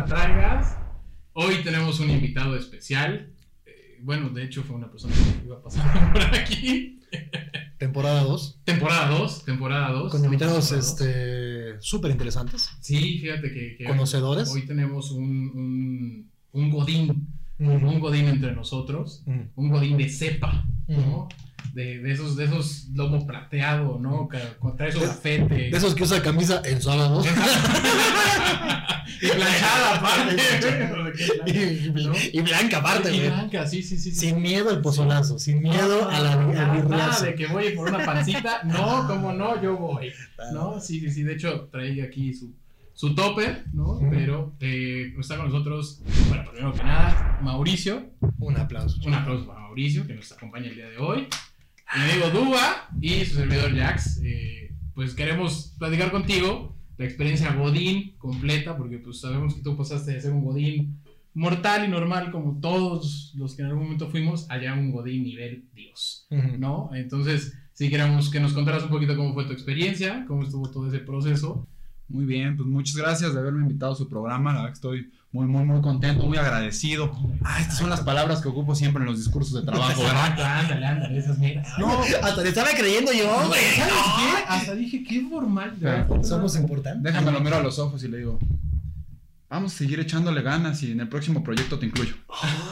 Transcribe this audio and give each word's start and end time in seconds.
la 0.00 0.06
traigas. 0.06 0.76
Hoy 1.34 1.56
tenemos 1.62 2.00
un 2.00 2.08
invitado 2.10 2.56
especial. 2.56 3.34
Eh, 3.66 3.98
bueno, 4.02 4.30
de 4.30 4.44
hecho 4.44 4.62
fue 4.62 4.76
una 4.76 4.90
persona 4.90 5.14
que 5.14 5.44
iba 5.44 5.62
pasando 5.62 6.12
por 6.12 6.22
aquí. 6.22 7.00
Temporada 7.76 8.22
2. 8.22 8.60
Temporada 8.64 9.08
2, 9.08 9.44
temporada 9.44 9.90
2. 9.92 10.12
Con 10.12 10.24
invitados 10.24 10.72
este 10.72 11.80
súper 11.82 12.12
interesantes. 12.12 12.70
Sí, 12.80 13.18
fíjate 13.18 13.52
que, 13.52 13.76
que 13.76 13.84
Conocedores. 13.84 14.50
Hoy 14.50 14.62
tenemos 14.62 15.10
un, 15.10 15.26
un, 15.28 16.30
un 16.52 16.70
godín, 16.70 17.28
un 17.58 18.00
godín 18.00 18.26
entre 18.26 18.54
nosotros, 18.54 19.22
un 19.26 19.68
godín 19.68 19.98
de 19.98 20.08
cepa, 20.08 20.64
¿no? 20.88 21.28
De, 21.74 21.98
de 22.00 22.12
esos, 22.12 22.36
de 22.36 22.44
esos 22.46 22.88
lomo 22.94 23.26
plateado, 23.26 23.98
¿no? 24.00 24.28
Que 24.28 24.38
con- 24.58 24.76
trae 24.76 24.90
su 24.90 24.98
De- 25.00 25.06
gafete. 25.06 25.54
De 25.54 25.76
esos 25.76 25.94
que 25.94 26.02
usa 26.02 26.20
camisa 26.22 26.60
en 26.64 26.82
sábados. 26.82 27.24
y 29.22 29.26
planchada, 29.28 29.96
aparte. 29.98 30.36
y, 31.46 31.50
y- 31.50 32.30
y 32.38 32.40
blanca 32.40 32.78
aparte, 32.78 33.14
Y 33.14 33.20
blanca, 33.20 33.66
sí, 33.66 33.82
sí, 33.82 33.98
sí. 33.98 34.10
sí. 34.10 34.16
Sin 34.28 34.40
miedo 34.42 34.70
al 34.70 34.80
pozolazo, 34.80 35.38
sin 35.38 35.60
miedo 35.62 36.08
a 36.08 36.20
la, 36.20 36.32
al 36.32 36.88
Nada 36.88 37.20
de 37.20 37.34
que 37.34 37.46
voy 37.46 37.70
por 37.70 37.88
una 37.88 38.04
pancita. 38.04 38.62
No, 38.64 39.06
como 39.06 39.32
no, 39.32 39.60
yo 39.62 39.76
voy. 39.76 40.12
¿No? 40.52 40.80
Sí, 40.80 41.00
sí, 41.00 41.10
sí. 41.10 41.22
De 41.22 41.34
hecho, 41.34 41.68
trae 41.70 42.02
aquí 42.02 42.32
su, 42.34 42.52
su 42.94 43.14
topper, 43.14 43.64
¿no? 43.72 44.00
Pero 44.10 44.54
eh, 44.60 45.14
está 45.18 45.36
con 45.36 45.46
nosotros, 45.50 46.00
bueno, 46.28 46.50
primero 46.50 46.72
que 46.72 46.82
nada, 46.82 47.38
Mauricio. 47.42 48.04
Un 48.38 48.56
aplauso. 48.56 48.98
Un 49.06 49.14
aplauso 49.14 49.46
para 49.46 49.60
Mauricio, 49.60 50.06
que 50.06 50.14
nos 50.14 50.32
acompaña 50.32 50.66
el 50.68 50.74
día 50.74 50.88
de 50.88 50.98
hoy. 50.98 51.28
Mi 51.96 52.10
amigo 52.10 52.30
Dúa 52.30 52.88
y 53.00 53.24
su 53.24 53.34
servidor 53.36 53.76
Jax. 53.76 54.20
eh, 54.22 54.72
pues 54.94 55.14
queremos 55.14 55.74
platicar 55.78 56.10
contigo 56.10 56.76
la 56.98 57.04
experiencia 57.04 57.52
Godín 57.52 58.16
completa, 58.18 58.76
porque 58.76 58.98
pues 58.98 59.20
sabemos 59.20 59.54
que 59.54 59.62
tú 59.62 59.76
pasaste 59.76 60.12
de 60.12 60.20
ser 60.20 60.32
un 60.32 60.44
Godín 60.44 61.00
mortal 61.34 61.84
y 61.84 61.88
normal, 61.88 62.30
como 62.30 62.60
todos 62.60 63.32
los 63.36 63.56
que 63.56 63.62
en 63.62 63.68
algún 63.68 63.84
momento 63.84 64.08
fuimos, 64.08 64.48
allá 64.50 64.74
un 64.74 64.92
Godín 64.92 65.24
nivel 65.24 65.64
Dios. 65.74 66.28
¿no? 66.58 66.90
Entonces, 66.94 67.54
si 67.72 67.88
queremos 67.88 68.30
que 68.30 68.40
nos 68.40 68.52
contaras 68.52 68.84
un 68.84 68.90
poquito 68.90 69.16
cómo 69.16 69.34
fue 69.34 69.46
tu 69.46 69.52
experiencia, 69.52 70.24
cómo 70.28 70.42
estuvo 70.42 70.70
todo 70.70 70.86
ese 70.86 70.98
proceso. 70.98 71.66
Muy 72.08 72.24
bien, 72.24 72.56
pues 72.56 72.68
muchas 72.68 72.96
gracias 72.96 73.34
de 73.34 73.40
haberme 73.40 73.62
invitado 73.62 73.92
a 73.92 73.96
su 73.96 74.08
programa. 74.08 74.52
La 74.52 74.58
verdad 74.60 74.70
que 74.70 74.74
estoy 74.74 75.10
muy, 75.32 75.46
muy, 75.46 75.64
muy 75.64 75.80
contento, 75.80 76.24
muy 76.26 76.36
agradecido. 76.38 77.12
Ah, 77.44 77.60
estas 77.60 77.78
son 77.78 77.88
las 77.88 78.00
palabras 78.00 78.40
que 78.42 78.48
ocupo 78.48 78.74
siempre 78.74 79.02
en 79.02 79.08
los 79.10 79.18
discursos 79.18 79.54
de 79.54 79.62
trabajo, 79.70 80.02
¿verdad? 80.02 80.26
Exacto, 80.30 80.44
ándale, 80.44 80.86
ándale, 80.86 81.18
esas 81.18 81.38
miras. 81.38 81.68
No, 81.78 82.00
hasta 82.22 82.42
le 82.42 82.48
estaba 82.48 82.68
creyendo 82.76 83.12
yo, 83.12 83.26
güey. 83.46 83.60
¿Sabes 83.76 83.92
qué? 84.16 84.44
Hasta 84.48 84.74
dije, 84.74 85.04
qué 85.04 85.20
formal. 85.30 85.72
verdad. 85.78 86.22
Somos 86.24 86.56
importantes. 86.56 87.02
Déjame 87.04 87.30
lo 87.30 87.40
miro 87.40 87.56
a 87.56 87.62
los 87.62 87.78
ojos 87.78 88.02
y 88.02 88.08
le 88.08 88.18
digo, 88.18 88.40
vamos 89.48 89.72
a 89.72 89.78
seguir 89.78 90.00
echándole 90.00 90.42
ganas 90.42 90.82
y 90.82 90.90
en 90.92 91.00
el 91.00 91.08
próximo 91.08 91.44
proyecto 91.44 91.78
te 91.78 91.86
incluyo. 91.86 92.14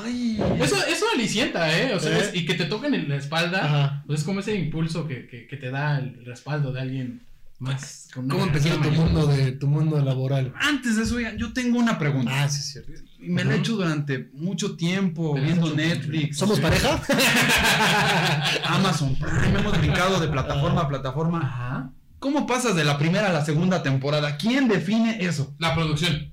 Ay. 0.04 0.40
Eso, 0.60 0.76
eso 0.84 1.04
alicienta, 1.14 1.76
¿eh? 1.78 1.94
O 1.94 2.00
sea, 2.00 2.16
¿Eh? 2.18 2.20
es- 2.22 2.34
y 2.34 2.44
que 2.44 2.54
te 2.54 2.64
toquen 2.64 2.92
en 2.94 3.08
la 3.08 3.16
espalda, 3.16 3.64
Ajá. 3.64 4.04
pues 4.08 4.20
es 4.20 4.26
como 4.26 4.40
ese 4.40 4.54
impulso 4.56 5.06
que, 5.06 5.28
que, 5.28 5.46
que 5.46 5.56
te 5.56 5.70
da 5.70 5.98
el 5.98 6.24
respaldo 6.24 6.72
de 6.72 6.80
alguien 6.80 7.22
más. 7.58 8.08
con 8.14 8.24
una 8.24 8.34
¿Cómo 8.34 8.46
empezó 8.46 8.68
tu 8.80 8.90
mundo 8.90 9.26
de 9.26 9.52
tu 9.52 9.66
mundo 9.66 10.00
laboral? 10.02 10.52
Antes 10.60 10.96
de 10.96 11.02
eso, 11.02 11.18
yo 11.20 11.52
tengo 11.52 11.78
una 11.78 11.98
pregunta. 11.98 12.44
Ah, 12.44 12.48
sí, 12.48 12.60
es 12.60 12.66
cierto. 12.72 12.92
Y 13.18 13.28
me 13.30 13.44
la 13.44 13.54
he 13.54 13.58
hecho 13.58 13.76
durante 13.76 14.30
mucho 14.32 14.76
tiempo 14.76 15.34
viendo 15.34 15.74
Netflix. 15.74 16.38
¿Somos 16.38 16.60
pareja? 16.60 17.00
Amazon 18.64 19.16
Prime, 19.16 19.58
hemos 19.58 19.78
brincado 19.78 20.20
de 20.20 20.28
plataforma 20.28 20.82
a 20.82 20.88
plataforma. 20.88 21.40
Ajá. 21.42 21.92
¿Cómo 22.18 22.46
pasas 22.46 22.74
de 22.74 22.84
la 22.84 22.98
primera 22.98 23.30
a 23.30 23.32
la 23.32 23.44
segunda 23.44 23.82
temporada? 23.82 24.36
¿Quién 24.36 24.68
define 24.68 25.24
eso? 25.24 25.54
La 25.58 25.74
producción. 25.74 26.32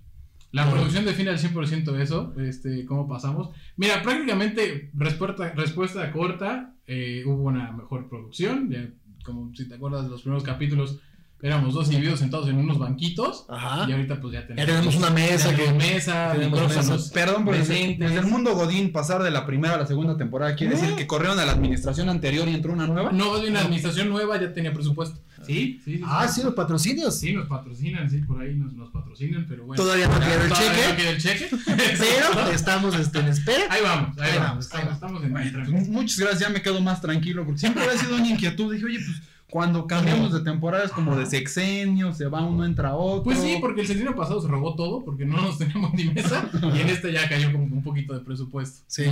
La 0.52 0.72
producción 0.72 1.04
define 1.04 1.32
al 1.32 1.38
100% 1.38 2.00
eso, 2.00 2.34
este, 2.40 2.86
cómo 2.86 3.10
pasamos. 3.10 3.50
Mira, 3.76 4.02
prácticamente 4.02 4.90
respuesta, 4.94 5.52
respuesta 5.54 6.10
corta, 6.14 6.74
eh, 6.88 7.24
hubo 7.26 7.44
una 7.44 7.74
mejor 7.74 8.08
producción, 8.08 8.70
ya, 8.70 8.90
como 9.26 9.54
si 9.54 9.68
te 9.68 9.76
acuerdas 9.76 10.06
de 10.06 10.12
los 10.12 10.22
primeros 10.22 10.46
capítulos, 10.46 11.02
éramos 11.42 11.74
dos 11.74 11.88
individuos 11.88 12.20
sentados 12.20 12.48
en 12.50 12.58
unos 12.58 12.80
banquitos, 12.80 13.46
Ajá. 13.50 13.88
y 13.88 13.92
ahorita 13.92 14.20
pues 14.20 14.34
ya 14.34 14.48
tenemos, 14.48 14.68
Ya 14.68 14.74
tenemos 14.74 14.96
una 14.96 15.10
mesa 15.10 15.52
ya 15.52 15.58
que. 15.58 15.72
mesa, 15.74 16.32
tenemos. 16.34 17.12
Perdón, 17.12 17.46
pero 17.46 17.58
desde, 17.58 17.96
el 17.96 18.26
mundo 18.26 18.56
Godín 18.56 18.92
pasar 18.92 19.22
de 19.22 19.32
la 19.32 19.46
primera 19.46 19.76
a 19.76 19.78
la 19.78 19.86
segunda 19.86 20.18
temporada 20.18 20.56
quiere 20.56 20.76
decir 20.76 20.96
que 20.96 21.08
corrieron 21.08 21.40
a 21.40 21.46
la 21.46 21.52
administración 21.52 22.10
anterior 22.10 22.48
y 22.48 22.56
entró 22.56 22.74
una 22.74 22.88
nueva. 22.88 23.12
No, 23.12 23.38
de 23.38 23.50
una 23.50 23.62
administración 23.62 24.10
nueva 24.10 24.40
ya 24.40 24.54
tenía 24.54 24.74
presupuesto. 24.74 25.20
Sí, 25.46 25.80
sí, 25.84 25.98
sí. 25.98 26.04
Ah, 26.04 26.28
sí, 26.28 26.42
los 26.42 26.56
patrocinios. 26.56 27.20
Sí, 27.20 27.34
nos 27.34 27.48
patrocinan, 27.48 28.10
sí, 28.10 28.18
por 28.20 28.42
ahí 28.42 28.56
nos, 28.56 28.74
nos 28.74 28.90
patrocinan, 28.90 29.46
pero 29.48 29.66
bueno. 29.66 29.84
Todavía 29.84 30.08
no 30.08 30.18
quiero 30.18 30.44
el 30.44 30.50
Todavía 30.50 30.72
no 30.72 30.82
cheque, 30.82 30.96
quiere 30.96 31.12
el 31.12 31.22
cheque. 31.22 31.50
pero 32.00 32.52
estamos 32.52 32.96
este, 32.96 33.20
en 33.20 33.28
espera. 33.28 33.66
Ahí 33.70 33.82
vamos, 33.84 34.18
ahí, 34.18 34.32
Ahí 34.32 34.40
vamos, 34.40 34.70
vamos, 34.70 34.74
ahí 34.74 34.80
vamos, 34.80 34.94
estamos 34.96 35.24
en 35.24 35.32
Bueno, 35.32 35.64
en 35.64 35.72
pues, 35.72 35.90
muchas 35.90 36.18
gracias, 36.18 36.40
ya 36.40 36.50
me 36.50 36.62
quedo 36.64 36.82
más 36.82 37.02
tranquilo 37.02 37.46
porque 37.46 37.60
siempre 37.60 37.84
había 37.84 37.98
sido 38.00 38.16
una 38.16 38.28
inquietud. 38.28 38.74
Dije, 38.74 38.86
oye, 38.86 39.00
pues 39.00 39.22
cuando 39.50 39.86
cambiamos 39.88 40.34
de 40.34 40.42
temporadas 40.42 40.92
como 40.92 41.16
de 41.16 41.26
sexenio, 41.26 42.14
se 42.14 42.26
va 42.28 42.46
uno, 42.46 42.66
entra 42.66 42.96
otro. 42.96 43.24
Pues 43.24 43.40
sí, 43.40 43.58
porque 43.62 43.82
el 43.82 43.88
sexenio 43.88 44.16
pasado 44.16 44.42
se 44.42 44.48
robó 44.48 44.76
todo, 44.76 45.04
porque 45.06 45.26
no 45.26 45.38
nos 45.42 45.58
teníamos 45.58 45.94
ni 45.94 46.06
mesa, 46.06 46.50
y 46.74 46.80
en 46.80 46.90
este 46.90 47.14
ya 47.14 47.30
cayó 47.30 47.52
como 47.52 47.64
un 47.66 47.84
poquito 47.84 48.14
de 48.14 48.20
presupuesto. 48.22 48.84
Sí, 48.88 49.06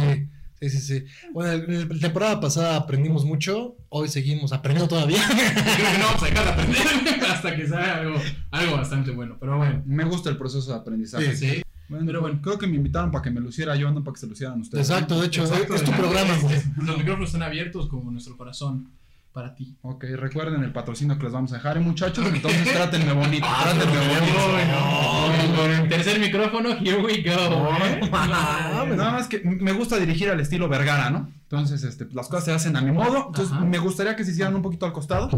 sí, 0.59 0.69
sí, 0.69 0.79
sí. 0.79 1.05
Bueno, 1.33 1.51
en 1.53 1.87
la 1.89 1.99
temporada 1.99 2.39
pasada 2.39 2.75
aprendimos 2.77 3.25
mucho, 3.25 3.75
hoy 3.89 4.09
seguimos 4.09 4.51
aprendiendo 4.53 4.87
todavía. 4.89 5.21
Creo 5.27 5.91
que 5.91 5.97
no 5.99 6.05
vamos 6.05 6.23
a 6.23 6.25
dejar 6.25 6.45
de 6.45 6.51
aprender 6.51 7.23
hasta 7.29 7.55
que 7.55 7.67
salga 7.67 7.97
algo, 7.99 8.15
algo 8.51 8.77
bastante 8.77 9.11
bueno, 9.11 9.37
pero 9.39 9.57
bueno. 9.57 9.83
Me 9.85 10.03
gusta 10.03 10.29
el 10.29 10.37
proceso 10.37 10.71
de 10.71 10.77
aprendizaje. 10.79 11.35
Sí, 11.35 11.61
Bueno, 11.89 12.05
Pero 12.07 12.21
bueno. 12.21 12.39
creo 12.41 12.57
que 12.57 12.65
me 12.65 12.75
invitaron 12.77 13.11
para 13.11 13.21
que 13.21 13.29
me 13.29 13.39
luciera 13.39 13.75
yo, 13.75 13.91
no 13.91 14.03
para 14.03 14.15
que 14.15 14.21
se 14.21 14.27
lucieran 14.27 14.59
ustedes. 14.61 14.89
Exacto, 14.89 15.21
de 15.21 15.27
hecho, 15.27 15.43
Exacto, 15.43 15.75
es 15.75 15.83
tu 15.83 15.91
de- 15.91 15.97
programa. 15.97 16.33
es- 16.33 16.41
güey. 16.41 16.55
es- 16.55 16.65
Los 16.77 16.97
micrófonos 16.97 17.29
están 17.29 17.43
abiertos 17.43 17.87
como 17.87 18.09
nuestro 18.09 18.35
corazón 18.35 18.89
para 19.33 19.55
ti. 19.55 19.75
Ok, 19.81 20.05
recuerden 20.15 20.63
el 20.63 20.71
patrocinio 20.71 21.17
que 21.17 21.23
les 21.23 21.33
vamos 21.33 21.51
a 21.51 21.55
dejar, 21.55 21.77
¿eh, 21.77 21.79
muchachos. 21.79 22.25
Entonces 22.31 22.71
trátenme 22.71 23.13
bonito, 23.13 23.47
trátenme 23.63 23.97
bonito. 23.97 25.57
Con 25.57 25.71
el 25.71 25.89
tercer 25.89 26.19
micrófono, 26.19 26.69
here 26.79 27.01
we 27.03 27.21
go. 27.23 27.69
¿eh? 27.83 27.99
Ah, 28.13 28.85
Nada 28.95 29.11
más 29.11 29.27
que 29.27 29.39
me 29.43 29.71
gusta 29.71 29.97
dirigir 29.97 30.29
al 30.29 30.39
estilo 30.39 30.69
Vergara, 30.69 31.09
¿no? 31.09 31.29
Entonces, 31.43 31.83
este, 31.83 32.07
las 32.13 32.27
cosas 32.29 32.45
se 32.45 32.51
hacen 32.51 32.75
a 32.77 32.81
mi 32.81 32.91
modo. 32.91 33.27
Entonces, 33.27 33.53
Ajá. 33.53 33.63
me 33.63 33.77
gustaría 33.77 34.15
que 34.15 34.23
se 34.25 34.31
hicieran 34.31 34.55
un 34.55 34.63
poquito 34.63 34.87
al 34.87 34.93
costado. 34.93 35.29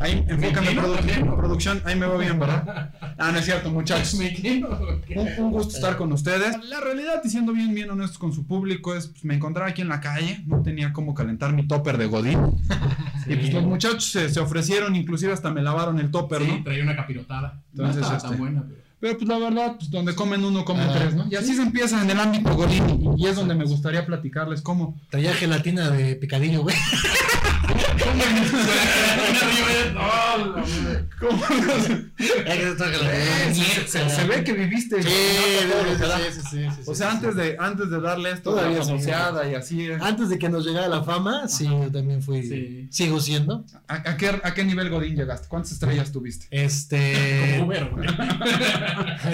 Ahí, 0.00 0.24
¿Me 0.28 0.34
enfócame 0.34 0.70
inclino 0.70 0.82
produ- 0.82 0.96
también? 0.98 1.36
producción. 1.36 1.82
Ahí 1.84 1.96
me 1.96 2.06
va 2.06 2.16
bien, 2.18 2.38
¿verdad? 2.38 2.92
Ah, 3.18 3.32
no 3.32 3.38
es 3.38 3.44
cierto, 3.46 3.68
muchachos. 3.70 4.14
Un, 4.14 5.44
un 5.44 5.50
gusto 5.50 5.74
estar 5.74 5.96
con 5.96 6.12
ustedes. 6.12 6.56
La 6.68 6.80
realidad, 6.80 7.20
y 7.24 7.30
siendo 7.30 7.52
bien, 7.52 7.74
bien 7.74 7.90
honestos 7.90 8.18
con 8.18 8.32
su 8.32 8.46
público, 8.46 8.94
es 8.94 9.08
pues, 9.08 9.24
me 9.24 9.34
encontraba 9.34 9.68
aquí 9.70 9.82
en 9.82 9.88
la 9.88 10.00
calle, 10.00 10.42
no 10.46 10.62
tenía 10.62 10.92
cómo 10.92 11.14
calentar 11.14 11.52
mi 11.52 11.66
topper 11.66 11.98
de 11.98 12.06
Godín. 12.06 12.38
Y 13.28 13.36
pues 13.36 13.52
los 13.52 13.64
muchachos 13.64 14.04
se, 14.10 14.28
se 14.28 14.40
ofrecieron, 14.40 14.94
inclusive 14.96 15.32
hasta 15.32 15.50
me 15.50 15.62
lavaron 15.62 15.98
el 15.98 16.10
topper, 16.10 16.42
Sí, 16.42 16.48
¿no? 16.48 16.64
traía 16.64 16.82
una 16.82 16.96
capirotada. 16.96 17.60
Entonces, 17.72 17.96
no 17.96 18.00
estaba 18.02 18.16
este, 18.16 18.28
tan 18.28 18.38
buena, 18.38 18.64
pero. 18.66 18.80
Pero 18.98 19.18
pues 19.18 19.28
la 19.28 19.38
verdad, 19.38 19.76
pues 19.78 19.90
donde 19.90 20.14
comen 20.14 20.42
uno, 20.42 20.64
comen 20.64 20.88
Ah, 20.88 20.94
tres, 20.96 21.14
¿no? 21.14 21.26
Y 21.30 21.34
así 21.36 21.54
se 21.54 21.62
empieza 21.62 22.00
en 22.02 22.08
el 22.10 22.18
ámbito 22.18 22.54
Godín, 22.56 23.14
y 23.18 23.26
es 23.26 23.36
donde 23.36 23.54
me 23.54 23.64
gustaría 23.64 24.06
platicarles 24.06 24.62
cómo. 24.62 24.98
Traía 25.10 25.34
gelatina 25.34 25.90
de 25.90 26.16
picadillo, 26.16 26.62
güey. 26.62 26.74
cómo 31.20 31.42
Eh, 32.18 33.54
se, 33.54 33.86
se- 33.88 34.10
se 34.10 34.24
ve 34.26 34.44
que 34.44 34.52
viviste. 34.52 35.02
Sí, 35.02 35.08
¿no? 35.08 36.06
sí, 36.18 36.22
sí, 36.32 36.40
sí, 36.50 36.66
sí, 36.76 36.82
O 36.90 36.94
sea, 36.94 37.10
sí, 37.10 37.16
antes 37.16 37.34
sí. 37.34 37.40
de, 37.40 37.56
antes 37.58 37.90
de 37.90 38.00
darle 38.00 38.30
esto 38.32 38.50
Todavía 38.50 38.82
famoseada 38.82 39.50
y 39.50 39.54
así. 39.54 39.90
¿A, 39.90 40.06
Antes 40.06 40.28
de 40.28 40.38
que 40.38 40.48
nos 40.48 40.64
llegara 40.66 40.88
la 40.88 41.02
fama, 41.02 41.48
sí, 41.48 41.64
yo 41.64 41.90
también 41.90 42.22
fui. 42.22 42.42
Sí. 42.42 42.88
Sigo 42.90 43.20
siendo. 43.20 43.64
a 44.04 44.16
qué, 44.16 44.28
¿A 44.42 44.54
qué 44.54 44.64
nivel 44.64 44.90
Godín 44.90 45.16
llegaste? 45.16 45.48
¿Cuántas 45.48 45.72
estrellas 45.72 46.12
tuviste? 46.12 46.46
Este. 46.50 47.56
Como 47.58 47.66
Uber, 47.66 47.90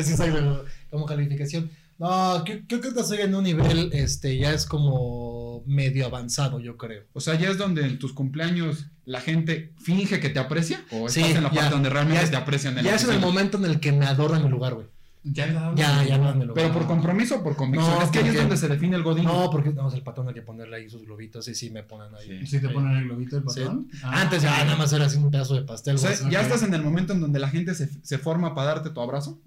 como 0.91 1.07
calificación. 1.07 1.71
No, 1.99 2.43
creo, 2.45 2.61
creo 2.67 2.81
que 2.95 3.01
estoy 3.01 3.21
en 3.21 3.35
un 3.35 3.45
nivel, 3.45 3.91
este, 3.93 4.37
ya 4.37 4.53
es 4.53 4.67
como 4.67 5.42
medio 5.67 6.07
avanzado, 6.07 6.59
yo 6.61 6.77
creo. 6.77 7.05
O 7.13 7.21
sea, 7.21 7.35
ya 7.35 7.51
es 7.51 7.59
donde 7.59 7.83
en 7.87 7.99
tus 7.99 8.13
cumpleaños 8.13 8.87
la 9.05 9.21
gente 9.21 9.73
finge 9.79 10.21
que 10.21 10.29
te 10.31 10.39
aprecia. 10.39 10.85
¿O 10.91 11.09
Sí, 11.09 11.21
estás 11.21 11.37
en 11.37 11.43
la 11.45 11.51
ya. 11.51 11.55
parte 11.61 11.75
donde 11.75 11.91
realmente 11.91 12.25
Ya- 12.25 12.31
te 12.31 12.37
aprecian 12.37 12.79
en 12.79 12.85
Ya 12.85 12.91
la 12.93 12.97
es 12.97 13.05
en 13.05 13.11
el 13.13 13.21
momento 13.21 13.59
en 13.59 13.65
el 13.65 13.81
que 13.81 13.93
me 13.93 14.07
adoran 14.07 14.43
mi 14.45 14.49
lugar, 14.49 14.75
güey. 14.75 14.87
Ya, 15.25 15.47
ya, 15.47 15.73
Ya, 15.77 16.05
ya 16.05 16.19
no 16.19 16.33
lugar. 16.35 16.53
Pero 16.55 16.73
por 16.73 16.87
compromiso 16.89 17.37
o 17.37 17.43
por 17.45 17.55
convicción. 17.55 17.95
No, 17.95 18.03
es 18.03 18.11
que 18.11 18.19
ahí 18.19 18.29
es 18.29 18.35
donde 18.35 18.57
se 18.57 18.67
define 18.67 18.97
el 18.97 19.05
Godín. 19.05 19.25
No, 19.25 19.51
porque 19.53 19.71
no, 19.71 19.93
el 19.93 20.03
patrón 20.03 20.27
hay 20.29 20.35
que 20.35 20.43
ponerle 20.43 20.77
ahí 20.77 20.91
sus 20.91 21.05
globitos 21.05 21.47
y 21.47 21.55
sí 21.55 21.71
me 21.71 21.85
ponen 21.85 22.13
ahí. 22.15 22.45
Si 22.47 22.59
te 22.61 22.69
ponen 22.69 22.97
el 22.97 23.05
globito 23.05 23.37
del 23.37 23.45
patrón. 23.45 23.89
Ah, 24.03 24.23
Antes 24.23 24.43
ya 24.43 24.65
nada 24.65 24.77
más 24.77 24.93
era 24.93 25.07
así 25.07 25.19
un 25.19 25.31
pedazo 25.31 25.55
de 25.55 25.63
pastel. 25.63 25.95
O 25.95 25.99
sea, 25.99 26.11
ya 26.29 26.41
estás 26.43 26.63
en 26.65 26.75
el 26.75 26.83
momento 26.83 27.13
en 27.13 27.21
donde 27.21 27.39
la 27.39 27.49
gente 27.49 27.75
se, 27.75 27.89
se 28.03 28.19
forma 28.19 28.55
para 28.55 28.69
darte 28.75 28.91
tu 28.91 29.01
abrazo. 29.01 29.39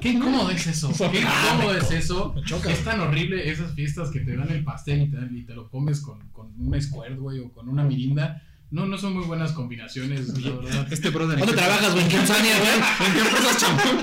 Qué 0.00 0.10
incómodo 0.10 0.50
es 0.50 0.66
eso. 0.66 0.88
Qué 1.10 1.22
Ah, 1.26 1.52
incómodo 1.54 1.74
es 1.76 1.90
eso. 1.90 2.32
me 2.34 2.42
choca. 2.44 2.70
Es 2.70 2.84
tan 2.84 3.00
horrible 3.00 3.50
esas 3.50 3.72
fiestas 3.72 4.10
que 4.10 4.20
te 4.20 4.36
dan 4.36 4.50
el 4.50 4.62
pastel 4.62 5.02
y 5.02 5.10
te, 5.10 5.16
dan- 5.16 5.34
y 5.34 5.42
te 5.42 5.54
lo 5.54 5.70
comes 5.70 6.00
con, 6.00 6.18
con 6.32 6.52
un 6.58 6.80
squirt, 6.80 7.18
güey, 7.18 7.38
o 7.40 7.50
con 7.52 7.68
una 7.68 7.82
mirinda. 7.82 8.42
No, 8.70 8.86
no 8.86 8.98
son 8.98 9.14
muy 9.14 9.24
buenas 9.24 9.52
combinaciones, 9.52 10.28
la 10.40 10.50
verdad. 10.50 10.92
Este 10.92 11.10
brother. 11.10 11.38
¿Dónde 11.38 11.52
¿en 11.52 11.58
qué- 11.58 11.64
trabajas, 11.64 11.92
güey? 11.92 12.04
¿En 12.04 12.10
Kensania, 12.10 12.54
güey? 12.58 13.08
¿En 13.08 13.14
qué 13.14 13.20
empresas 13.20 13.56
chambón? 13.58 13.98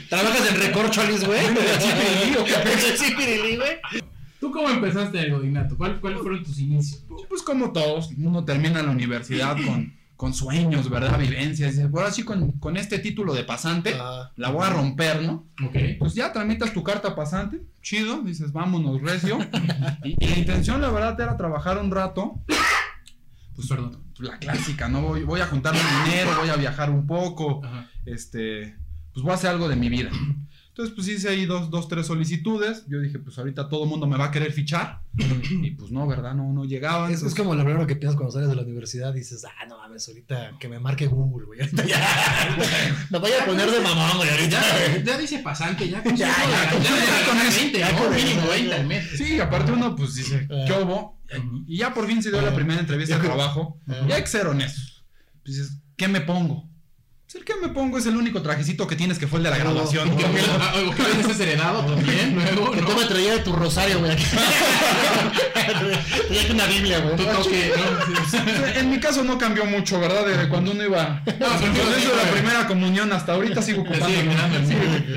¿Trabajas 0.10 0.50
en 0.50 0.60
Recorcholis, 0.60 1.24
güey? 1.24 1.40
Pirilí, 3.16 3.56
güey. 3.56 4.02
¿Tú 4.40 4.50
cómo 4.50 4.68
empezaste 4.68 5.20
el 5.20 5.32
godinato? 5.32 5.76
¿Cuál- 5.76 6.00
¿Cuáles 6.00 6.20
fueron 6.20 6.42
tus 6.42 6.58
inicios? 6.58 7.02
Pues 7.28 7.42
como 7.42 7.72
todos, 7.72 8.10
uno 8.18 8.44
termina 8.44 8.82
la 8.82 8.90
universidad 8.90 9.56
con, 9.56 9.94
con 10.16 10.34
sueños, 10.34 10.90
¿verdad? 10.90 11.18
Vivencias. 11.18 11.72
Dice, 11.76 11.88
ahora 11.90 12.10
sí, 12.10 12.24
con, 12.24 12.52
con 12.52 12.76
este 12.76 12.98
título 12.98 13.32
de 13.32 13.44
pasante, 13.44 13.94
Ah, 13.98 14.30
la 14.36 14.50
voy 14.50 14.64
a 14.66 14.70
romper, 14.70 15.22
¿no? 15.22 15.46
Ok. 15.64 15.76
Pues 15.98 16.12
ya 16.14 16.30
tramitas 16.32 16.74
tu 16.74 16.82
carta 16.82 17.14
pasante, 17.16 17.62
chido, 17.80 18.20
dices, 18.22 18.52
vámonos, 18.52 19.00
recio. 19.00 19.38
Y, 20.04 20.22
y 20.22 20.28
la 20.28 20.36
intención, 20.38 20.82
la 20.82 20.90
verdad, 20.90 21.18
era 21.18 21.36
trabajar 21.38 21.78
un 21.78 21.90
rato. 21.90 22.34
Pues, 23.54 23.68
Perdón. 23.68 24.02
pues, 24.16 24.28
la 24.28 24.38
clásica, 24.38 24.88
¿no? 24.88 25.02
Voy, 25.02 25.22
voy 25.24 25.40
a 25.40 25.46
juntarme 25.46 25.80
dinero, 26.04 26.30
voy 26.40 26.48
a 26.50 26.56
viajar 26.56 26.90
un 26.90 27.06
poco, 27.06 27.64
Ajá. 27.64 27.88
este, 28.04 28.76
pues 29.12 29.22
voy 29.22 29.32
a 29.32 29.34
hacer 29.34 29.50
algo 29.50 29.68
de 29.68 29.76
mi 29.76 29.88
vida. 29.88 30.10
Entonces, 30.68 30.92
pues 30.96 31.06
hice 31.06 31.28
ahí 31.28 31.46
dos, 31.46 31.70
dos, 31.70 31.86
tres 31.86 32.04
solicitudes. 32.08 32.84
Yo 32.88 32.98
dije, 32.98 33.20
pues 33.20 33.38
ahorita 33.38 33.68
todo 33.68 33.84
el 33.84 33.90
mundo 33.90 34.08
me 34.08 34.16
va 34.16 34.24
a 34.24 34.30
querer 34.32 34.50
fichar. 34.50 35.02
Y 35.62 35.70
pues 35.70 35.92
no, 35.92 36.04
¿verdad? 36.08 36.34
No, 36.34 36.52
no 36.52 36.64
llegaban. 36.64 37.12
Es, 37.12 37.22
como 37.32 37.54
lo 37.54 37.62
primero 37.64 37.86
que 37.86 37.94
piensas 37.94 38.16
cuando 38.16 38.32
sales 38.32 38.48
de 38.48 38.56
la 38.56 38.62
universidad. 38.62 39.14
Dices, 39.14 39.44
ah, 39.44 39.66
no 39.68 39.78
mames, 39.78 40.08
ahorita 40.08 40.56
que 40.58 40.68
me 40.68 40.80
marque 40.80 41.06
Google, 41.06 41.46
güey. 41.46 41.60
Ahorita 41.62 41.86
ya. 41.86 42.56
Me 43.08 43.18
voy 43.20 43.30
a 43.40 43.46
poner 43.46 43.70
de 43.70 43.80
mamón, 43.82 44.16
güey. 44.16 44.28
Ahorita. 44.30 44.60
Ya, 44.96 45.04
ya 45.04 45.16
dice 45.18 45.38
pasante, 45.38 45.88
ya 45.88 46.02
con 46.02 46.16
Ya, 46.16 46.26
ya, 46.28 46.70
con- 46.72 46.82
ya, 46.82 46.90
ya 46.90 47.24
con 47.28 47.38
eso, 47.38 47.60
20, 47.60 47.78
ya 47.78 47.96
con 47.96 48.12
Mínimo 48.12 48.40
ya, 48.42 48.48
20 48.48 48.68
ya. 48.70 48.76
al 48.76 48.86
mes. 48.88 49.10
Sí, 49.16 49.38
aparte 49.38 49.70
uno, 49.70 49.94
pues 49.94 50.16
dice, 50.16 50.48
Ah. 50.50 50.64
¿qué 50.66 50.72
hubo? 50.82 51.20
Y 51.66 51.78
ya 51.78 51.92
por 51.94 52.06
fin 52.06 52.22
se 52.22 52.30
dio 52.30 52.40
la 52.42 52.54
primera 52.54 52.80
entrevista 52.80 53.18
de 53.18 53.24
trabajo. 53.24 53.80
Ah. 53.88 54.04
Y 54.08 54.12
hay 54.12 54.22
que 54.22 54.28
ser 54.28 54.46
honestos. 54.46 55.04
Pues 55.42 55.56
dices, 55.56 55.78
¿qué 55.96 56.08
me 56.08 56.20
pongo? 56.20 56.68
Pues 57.24 57.36
el 57.36 57.44
que 57.44 57.54
me 57.56 57.68
pongo 57.72 57.96
es 57.98 58.06
el 58.06 58.16
único 58.16 58.42
trajecito 58.42 58.86
que 58.86 58.96
tienes 58.96 59.18
que 59.18 59.26
fue 59.26 59.38
el 59.38 59.44
de 59.44 59.50
la 59.50 59.58
No, 59.58 59.64
graduación. 59.64 60.08
no, 60.10 60.16
Que 60.16 60.24
me- 60.28 60.88
¿o 60.88 60.94
que 60.94 61.02
vienes 61.02 61.26
ese 61.28 61.42
heredado 61.44 61.82
también, 61.84 62.34
luego, 62.34 62.70
Que 62.70 62.80
¿no? 62.82 62.86
tú 62.88 62.96
me 62.98 63.06
traía 63.06 63.42
tu 63.42 63.52
rosario, 63.52 63.98
güey. 64.00 64.16
Traía 66.28 66.46
que 66.46 66.52
una 66.52 66.66
Biblia, 66.66 66.98
güey. 67.00 67.16
¿no? 67.16 67.24
En 68.80 68.90
mi 68.90 68.98
caso 69.00 69.24
no 69.24 69.38
cambió 69.38 69.64
mucho, 69.64 69.98
¿verdad? 70.00 70.26
Desde 70.26 70.48
cuando 70.48 70.72
uno 70.72 70.84
iba. 70.84 71.22
No, 71.26 71.32
de 71.32 72.24
la 72.24 72.30
primera 72.32 72.66
comunión 72.66 73.12
hasta 73.12 73.32
ahorita 73.34 73.62
sigo 73.62 73.82
ocupando. 73.82 74.06
Sí. 74.08 74.14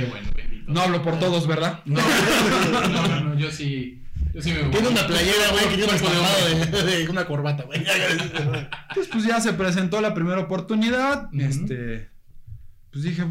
bueno. 0.10 0.30
No 0.68 0.81
hablo 0.81 1.02
por 1.02 1.18
todos, 1.19 1.48
¿verdad? 1.48 1.80
No, 1.86 2.02
no, 2.02 2.88
no, 2.90 3.08
no, 3.08 3.19
no, 3.22 3.40
yo 3.40 3.52
sí. 3.52 4.04
Yo 4.34 4.42
sí 4.42 4.54
me 4.54 4.64
Tiene 4.70 4.88
una 4.88 5.08
playera, 5.08 5.52
güey, 5.52 5.70
que 5.70 5.78
tiene 5.78 5.94
un 5.94 6.72
de 6.72 6.82
de, 6.84 7.10
una 7.10 7.26
corbata, 7.26 7.64
güey. 7.64 7.80
Entonces, 7.86 9.10
pues 9.12 9.24
ya 9.26 9.40
se 9.42 9.54
presentó 9.54 10.02
la 10.02 10.14
primera 10.14 10.40
oportunidad. 10.40 11.30
Este. 11.34 12.10
Pues 12.92 13.04
dije, 13.04 13.26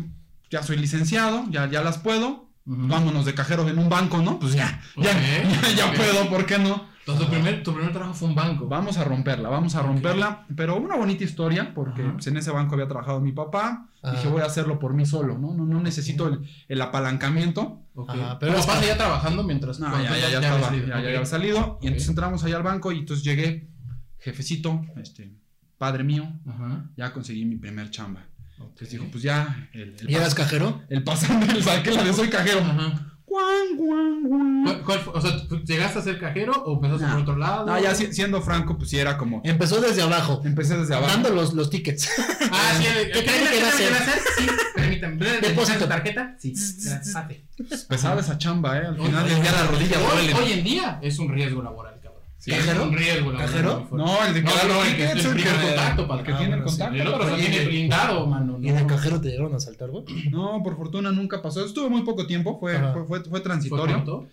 ya 0.50 0.62
soy 0.62 0.76
licenciado, 0.76 1.44
ya, 1.50 1.68
ya 1.68 1.82
las 1.82 1.98
puedo. 1.98 2.45
Vámonos 2.66 3.24
de 3.24 3.32
cajero 3.34 3.68
en 3.68 3.78
un 3.78 3.88
banco, 3.88 4.18
¿no? 4.18 4.38
Pues 4.40 4.52
ya, 4.54 4.80
ya, 4.96 5.12
ya, 5.12 5.72
ya 5.76 5.92
puedo, 5.94 6.28
¿por 6.28 6.44
qué 6.46 6.58
no? 6.58 6.84
Entonces, 7.00 7.24
tu 7.26 7.32
primer, 7.32 7.62
tu 7.62 7.72
primer 7.72 7.92
trabajo 7.92 8.14
fue 8.14 8.28
un 8.28 8.34
banco. 8.34 8.66
Vamos 8.66 8.98
a 8.98 9.04
romperla, 9.04 9.48
vamos 9.48 9.76
a 9.76 9.82
romperla. 9.82 10.44
Pero 10.56 10.74
una 10.76 10.96
bonita 10.96 11.22
historia, 11.22 11.72
porque 11.72 12.02
pues, 12.02 12.26
en 12.26 12.36
ese 12.36 12.50
banco 12.50 12.74
había 12.74 12.88
trabajado 12.88 13.20
mi 13.20 13.30
papá. 13.30 13.86
Ajá. 14.02 14.16
Dije, 14.16 14.26
voy 14.26 14.42
a 14.42 14.46
hacerlo 14.46 14.80
por 14.80 14.92
mí 14.92 15.06
solo, 15.06 15.38
¿no? 15.38 15.54
No, 15.54 15.64
no 15.64 15.80
necesito 15.80 16.26
el, 16.26 16.40
el 16.66 16.82
apalancamiento. 16.82 17.82
Ok. 17.94 18.10
Ajá, 18.10 18.38
pero 18.40 18.54
papá 18.56 18.78
seguía 18.80 18.96
trabajando 18.96 19.44
mientras 19.44 19.78
No, 19.78 19.86
ya, 20.02 20.02
ya, 20.02 20.18
ya, 20.18 20.26
habías 20.38 20.42
estaba, 20.42 20.60
salido. 20.62 20.86
ya, 20.88 20.94
ya 20.94 20.98
Ok. 21.00 21.04
había 21.06 21.26
salido. 21.26 21.78
Y 21.80 21.86
entonces 21.86 22.08
entramos 22.08 22.42
ahí 22.42 22.52
al 22.52 22.64
banco 22.64 22.90
y 22.90 22.98
entonces 22.98 23.24
llegué, 23.24 23.68
jefecito, 24.18 24.84
este, 24.96 25.32
padre 25.78 26.02
mío, 26.02 26.26
Ajá. 26.48 26.86
ya 26.96 27.12
conseguí 27.12 27.44
mi 27.44 27.54
primer 27.56 27.88
chamba. 27.90 28.24
Entonces 28.58 28.90
dijo, 28.90 29.06
pues 29.10 29.22
ya, 29.22 29.68
el, 29.72 29.94
el, 30.00 30.10
¿Y 30.10 30.14
eras 30.14 30.34
cajero? 30.34 30.82
el 30.88 31.02
pasante, 31.04 31.52
el 31.52 31.62
saqué 31.62 31.90
la 31.92 32.04
de 32.04 32.12
soy 32.12 32.28
cajero. 32.28 32.60
Ajá. 32.60 33.12
Guan, 33.28 33.76
guan, 33.76 34.22
guan. 34.24 34.62
¿Cuál, 34.64 34.82
cuál 34.82 34.98
fue? 35.00 35.12
O 35.14 35.20
sea, 35.20 35.48
¿tú 35.48 35.58
¿llegaste 35.64 35.98
a 35.98 36.02
ser 36.02 36.18
cajero 36.20 36.52
o 36.64 36.74
empezaste 36.76 37.04
No. 37.06 37.12
por 37.12 37.20
otro 37.22 37.36
lado? 37.36 37.66
No, 37.66 37.78
ya 37.78 37.94
si- 37.94 38.12
siendo 38.12 38.40
franco, 38.40 38.78
pues 38.78 38.88
sí 38.90 38.98
era 38.98 39.18
como, 39.18 39.42
Empezó 39.44 39.80
desde 39.80 40.00
abajo. 40.02 40.42
empecé 40.44 40.76
desde 40.78 40.94
abajo. 40.94 41.12
Dando 41.12 41.30
los, 41.30 41.52
los 41.52 41.68
tickets. 41.68 42.08
Ah, 42.52 42.72
sí. 42.78 42.84
¿Qué 43.12 43.24
creen 43.24 43.46
que 43.50 43.60
va 43.62 43.66
a 43.68 43.70
hacer? 43.70 43.92
Sí, 44.38 44.46
permítame. 44.74 45.16
Depósito. 45.40 45.78
¿Tu 45.80 45.86
tarjeta? 45.88 46.36
Sí. 46.38 46.54
Pesada 47.88 48.20
esa 48.20 48.38
chamba, 48.38 48.78
¿eh? 48.78 48.86
Al 48.86 48.96
final 48.96 49.28
del 49.28 49.42
día 49.42 49.52
la 49.52 49.66
rodilla 49.66 49.96
Hoy, 49.98 50.32
hoy 50.32 50.52
en 50.52 50.64
día 50.64 50.98
es 51.02 51.18
un 51.18 51.28
riesgo 51.32 51.62
laboral. 51.62 51.85
Sí, 52.46 52.52
¿Cajero? 52.52 52.80
Es 52.82 52.86
un 52.88 52.96
riesgo 52.96 53.32
laboral. 53.32 53.46
¿Cajero? 53.50 53.88
No, 53.90 54.24
el 54.24 54.34
de 54.34 54.40
que 54.44 54.46
No, 54.46 54.84
el 54.84 54.96
que 54.96 55.04
es 55.04 55.10
el 55.10 55.18
el 55.18 55.32
primer 55.32 55.60
contacto, 55.62 56.06
para 56.06 56.20
el 56.20 56.26
que 56.26 56.32
Ah, 56.32 56.38
tiene 56.38 56.54
el 56.54 56.60
bueno, 56.60 56.70
sí. 56.72 56.78
contacto. 56.78 57.02
El 57.02 57.08
otro 57.08 57.18
pero 57.18 57.30
lo 57.30 57.36
tiene 57.36 57.56
oye, 57.58 57.66
blindado, 57.66 58.26
mano. 58.28 58.58
¿Y 58.62 58.70
de 58.70 58.80
no. 58.82 58.86
cajero 58.86 59.20
te 59.20 59.28
llegaron 59.30 59.54
a 59.56 59.58
saltar, 59.58 59.90
güey? 59.90 60.04
No, 60.30 60.62
por 60.62 60.76
fortuna 60.76 61.10
nunca 61.10 61.42
pasó. 61.42 61.64
Estuve 61.66 61.88
muy 61.88 62.02
poco 62.02 62.24
tiempo, 62.28 62.60
fue, 62.60 62.78
fue, 62.78 62.92
fue, 62.92 63.04
fue 63.04 63.24
¿Fue 63.30 63.40
transitorio. 63.40 64.28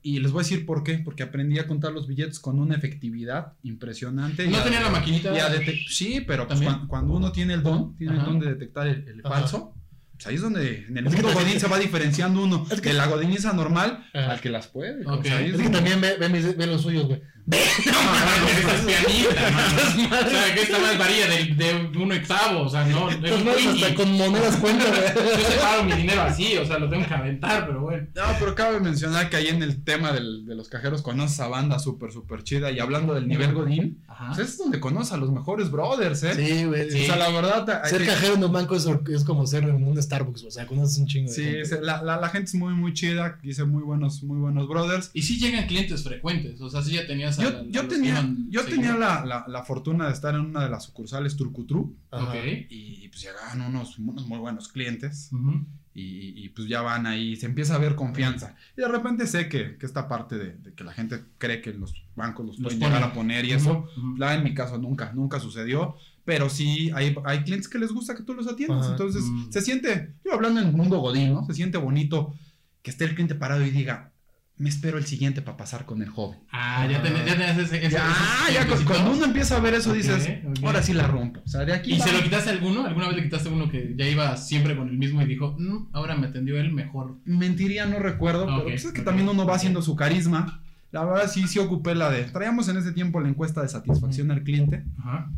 Y 0.00 0.18
les 0.20 0.32
voy 0.32 0.40
a 0.40 0.44
decir 0.44 0.64
por 0.64 0.82
qué. 0.82 0.98
Porque 1.04 1.22
aprendí 1.24 1.58
a 1.58 1.66
contar 1.66 1.92
los 1.92 2.06
billetes 2.06 2.38
con 2.40 2.58
una 2.58 2.74
efectividad 2.74 3.52
impresionante. 3.62 4.46
y 4.46 4.48
¿No 4.48 4.56
a- 4.58 4.64
tenía 4.64 4.80
la 4.80 4.88
maquinita? 4.90 5.34
y 5.34 5.38
a 5.38 5.48
detec- 5.52 5.86
sí, 5.88 6.22
pero 6.26 6.48
pues, 6.48 6.60
cuando 6.88 7.12
uno 7.14 7.32
tiene 7.32 7.52
el 7.52 7.62
don, 7.62 7.94
tiene 7.96 8.14
Ajá. 8.14 8.22
el 8.22 8.26
don 8.28 8.40
de 8.40 8.46
detectar 8.48 8.86
el, 8.86 9.06
el 9.08 9.20
falso, 9.22 9.74
pues 10.14 10.26
ahí 10.26 10.34
es 10.36 10.40
donde 10.40 10.86
en 10.88 10.96
el 10.96 11.04
mundo 11.04 11.32
godín 11.32 11.60
se 11.60 11.68
va 11.68 11.78
diferenciando 11.78 12.42
uno 12.42 12.66
Es 12.70 12.80
que- 12.80 12.88
de 12.90 12.94
la 12.96 13.06
godiniza 13.06 13.52
normal 13.52 14.04
Ajá. 14.14 14.32
al 14.32 14.40
que 14.40 14.48
las 14.50 14.66
puede. 14.68 15.04
Ok. 15.06 15.20
O 15.20 15.22
sea, 15.24 15.36
ahí 15.38 15.44
es 15.46 15.50
Es 15.52 15.56
que 15.58 15.62
donde- 15.64 15.78
también 15.78 16.00
ve, 16.00 16.16
ve, 16.18 16.28
mis- 16.28 16.56
ve 16.56 16.66
los 16.66 16.82
suyos, 16.82 17.06
güey. 17.06 17.20
No, 17.48 17.56
no, 17.56 18.48
esa 18.48 18.74
es 18.74 18.80
pianista, 18.82 19.50
mano. 19.50 20.26
O 20.26 20.30
sea, 20.30 20.54
que 20.54 20.60
esta 20.62 20.78
más 20.80 20.98
varía 20.98 21.26
de, 21.28 21.44
de 21.54 21.98
un 21.98 22.12
octavo, 22.12 22.60
o 22.62 22.68
sea, 22.68 22.84
no. 22.84 23.08
Es 23.10 23.20
no, 23.44 23.50
hasta 23.52 23.94
con 23.94 24.12
monedas 24.12 24.56
cuenta. 24.56 24.84
Yo 25.14 25.48
separo 25.50 25.84
mi 25.84 25.92
dinero 25.92 26.22
así, 26.22 26.56
o 26.58 26.66
sea, 26.66 26.78
lo 26.78 26.90
tengo 26.90 27.06
que 27.06 27.14
aventar, 27.14 27.66
pero 27.66 27.80
bueno. 27.80 28.06
No, 28.14 28.22
pero 28.38 28.54
cabe 28.54 28.80
mencionar 28.80 29.30
que 29.30 29.36
ahí 29.36 29.48
en 29.48 29.62
el 29.62 29.82
tema 29.82 30.12
del- 30.12 30.44
de 30.44 30.54
los 30.54 30.68
cajeros 30.68 31.00
conoces 31.02 31.40
a 31.40 31.48
banda 31.48 31.78
súper, 31.78 32.12
súper 32.12 32.42
chida. 32.44 32.70
Y 32.70 32.80
hablando 32.80 33.14
del 33.14 33.26
nivel 33.28 33.54
godín, 33.54 34.02
Ajá. 34.08 34.32
pues 34.34 34.48
es 34.50 34.58
donde 34.58 34.78
conoces 34.78 35.12
a 35.12 35.16
los 35.16 35.30
mejores 35.30 35.70
brothers, 35.70 36.22
¿eh? 36.24 36.34
Sí, 36.34 36.64
güey. 36.64 36.90
Sí. 36.90 37.02
O 37.02 37.06
sea, 37.06 37.16
la 37.16 37.30
verdad... 37.30 37.82
Ser 37.84 38.00
que- 38.02 38.06
cajero 38.08 38.34
en 38.34 38.44
un 38.44 38.52
banco 38.52 38.76
es, 38.76 38.86
es 39.10 39.24
como 39.24 39.46
ser 39.46 39.64
en 39.64 39.82
un 39.82 40.00
Starbucks, 40.02 40.44
o 40.44 40.50
sea, 40.50 40.66
conoces 40.66 40.98
un 40.98 41.06
chingo 41.06 41.30
de 41.30 41.34
Sí, 41.34 41.42
gente. 41.44 41.80
la, 41.80 42.02
la, 42.02 42.18
la 42.20 42.28
gente 42.28 42.46
es 42.48 42.54
muy, 42.54 42.74
muy 42.74 42.92
chida. 42.92 43.38
Hice 43.42 43.64
muy 43.64 43.82
buenos, 43.82 44.22
muy 44.22 44.38
buenos 44.38 44.68
brothers. 44.68 45.10
Y 45.14 45.22
sí 45.22 45.38
llegan 45.38 45.66
clientes 45.66 46.04
frecuentes, 46.04 46.60
o 46.60 46.68
sea, 46.68 46.82
sí 46.82 46.92
ya 46.92 47.06
tenías 47.06 47.37
Yo, 47.42 47.64
yo 47.68 47.88
tenía, 47.88 48.12
iban 48.20 48.46
yo 48.50 48.64
tenía 48.64 48.96
la, 48.96 49.24
la, 49.24 49.44
la 49.48 49.62
fortuna 49.64 50.06
de 50.06 50.12
estar 50.12 50.34
en 50.34 50.40
una 50.42 50.62
de 50.64 50.70
las 50.70 50.84
sucursales 50.84 51.36
Turcutru 51.36 51.96
Ajá. 52.10 52.24
Ok. 52.30 52.34
y, 52.70 53.08
pues 53.08 53.22
llegaban 53.22 53.60
unos, 53.62 53.98
unos 53.98 54.26
muy 54.26 54.38
buenos 54.38 54.68
clientes 54.68 55.30
Ujú. 55.32 55.64
y, 55.94 56.44
y, 56.44 56.48
pues 56.50 56.68
ya 56.68 56.82
van 56.82 57.06
ahí, 57.06 57.36
se 57.36 57.46
empieza 57.46 57.74
a 57.74 57.78
ver 57.78 57.94
confianza. 57.94 58.54
Y 58.76 58.80
de 58.82 58.88
repente 58.88 59.26
sé 59.26 59.48
que, 59.48 59.76
que 59.78 59.86
esta 59.86 60.08
parte 60.08 60.36
de, 60.36 60.52
de 60.56 60.74
que 60.74 60.84
la 60.84 60.92
gente 60.92 61.24
cree 61.38 61.60
que 61.60 61.72
los 61.72 61.94
bancos 62.14 62.46
los, 62.46 62.58
Los 62.58 62.64
pueden 62.74 62.80
ponen. 62.80 62.94
llegar 62.96 63.10
a 63.10 63.14
poner 63.14 63.44
y 63.44 63.52
eso, 63.52 63.88
Ujú. 63.96 64.16
la 64.16 64.34
en 64.34 64.44
mi 64.44 64.54
caso 64.54 64.78
nunca, 64.78 65.12
nunca 65.12 65.40
sucedió. 65.40 65.96
Pero 66.24 66.50
sí 66.50 66.90
hay, 66.94 67.16
hay 67.24 67.42
clientes 67.42 67.68
que 67.68 67.78
les 67.78 67.90
gusta 67.90 68.14
que 68.14 68.22
tú 68.22 68.34
los 68.34 68.46
atiendas. 68.46 68.82
Ajá. 68.84 68.90
Entonces 68.92 69.22
Mm. 69.24 69.50
se 69.50 69.62
siente, 69.62 70.14
yo 70.24 70.34
hablando 70.34 70.60
en 70.60 70.66
el 70.68 70.72
mundo 70.76 70.98
godín, 71.00 71.32
¿no? 71.32 71.44
Se 71.46 71.54
siente 71.54 71.78
bonito 71.78 72.34
que 72.82 72.90
esté 72.90 73.04
el 73.06 73.14
cliente 73.14 73.34
parado 73.34 73.64
y 73.64 73.70
diga, 73.70 74.12
me 74.58 74.68
espero 74.68 74.98
el 74.98 75.06
siguiente 75.06 75.40
para 75.40 75.56
pasar 75.56 75.84
con 75.86 76.02
el 76.02 76.08
joven. 76.08 76.40
Ah, 76.50 76.86
ya 76.90 77.00
tenés, 77.02 77.24
ya 77.24 77.32
tenés 77.32 77.58
ese, 77.58 77.76
ese- 77.78 77.90
Ya, 77.90 78.12
ese 78.48 78.54
ya 78.54 78.84
cuando 78.84 79.12
uno 79.12 79.24
empieza 79.24 79.56
a 79.56 79.60
ver 79.60 79.74
eso 79.74 79.92
dices, 79.92 80.28
ahora 80.64 80.82
sí 80.82 80.92
la 80.92 81.06
rompo. 81.06 81.40
O 81.44 81.48
sea, 81.48 81.64
de 81.64 81.72
aquí 81.72 81.92
¿Y 81.94 82.00
se 82.00 82.12
lo 82.12 82.22
quitaste 82.22 82.50
a 82.50 82.52
alguno? 82.54 82.84
¿Alguna 82.84 83.06
vez 83.08 83.16
le 83.16 83.22
quitaste 83.24 83.48
a 83.48 83.52
uno 83.52 83.70
que 83.70 83.94
ya 83.96 84.06
iba 84.08 84.36
siempre 84.36 84.76
con 84.76 84.88
el 84.88 84.98
mismo 84.98 85.22
y 85.22 85.26
dijo, 85.26 85.54
"Mm, 85.58 85.88
ahora 85.92 86.16
me 86.16 86.26
atendió 86.26 86.58
él 86.60 86.72
mejor? 86.72 87.16
mentiría, 87.24 87.86
no 87.86 87.98
recuerdo, 88.00 88.44
Ok, 88.44 88.50
pero 88.50 88.62
pues 88.64 88.84
es 88.84 88.92
que 88.92 89.02
también 89.02 89.28
uno 89.28 89.46
va 89.46 89.54
haciendo 89.54 89.80
su 89.82 89.94
carisma. 89.96 90.62
La 90.90 91.04
verdad 91.04 91.30
sí, 91.30 91.46
sí 91.46 91.58
ocupé 91.58 91.94
la 91.94 92.10
de, 92.10 92.24
traíamos 92.24 92.68
en 92.68 92.78
ese 92.78 92.92
tiempo 92.92 93.20
la 93.20 93.28
encuesta 93.28 93.60
de 93.62 93.68
satisfacción 93.68 94.30
al 94.30 94.42
cliente 94.42 94.84
Ajá. 94.98 95.30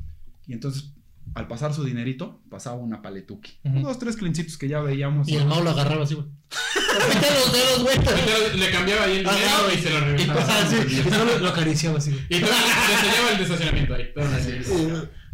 y 0.46 0.52
entonces 0.52 0.92
al 1.34 1.46
pasar 1.46 1.72
su 1.72 1.84
dinerito 1.84 2.40
pasaba 2.50 2.76
una 2.76 3.02
paletuki. 3.02 3.52
Ujú. 3.64 3.80
Dos, 3.80 3.98
tres 3.98 4.16
clincitos 4.16 4.58
que 4.58 4.68
ya 4.68 4.80
veíamos. 4.80 5.28
Y 5.28 5.36
el 5.36 5.46
Mau 5.46 5.62
lo 5.62 5.70
agarraba 5.70 6.02
así, 6.04 6.14
güey. 6.14 6.26
Los 6.90 7.52
dedos, 7.52 7.82
güey. 7.82 8.58
Le 8.58 8.70
cambiaba 8.70 9.04
ahí 9.04 9.12
el 9.18 9.24
dinero 9.24 9.30
Ajá. 9.36 9.74
y 9.74 9.78
se 9.78 9.90
lo 9.90 9.98
Y 9.98 10.00
regresaba. 10.00 10.40
pasaba 10.40 10.62
así, 10.62 10.76
y 11.06 11.10
solo 11.10 11.38
lo 11.38 11.48
acariciaba 11.48 11.98
así, 11.98 12.10
güey. 12.10 12.26
Y 12.30 12.34
entonces 12.36 12.58
le 12.88 12.94
enseñaba 12.94 13.30
el 13.30 13.36
de 13.38 13.42
estacionamiento 13.44 13.94
ahí. 13.94 14.04
Pero 14.14 14.28
así. 14.28 14.52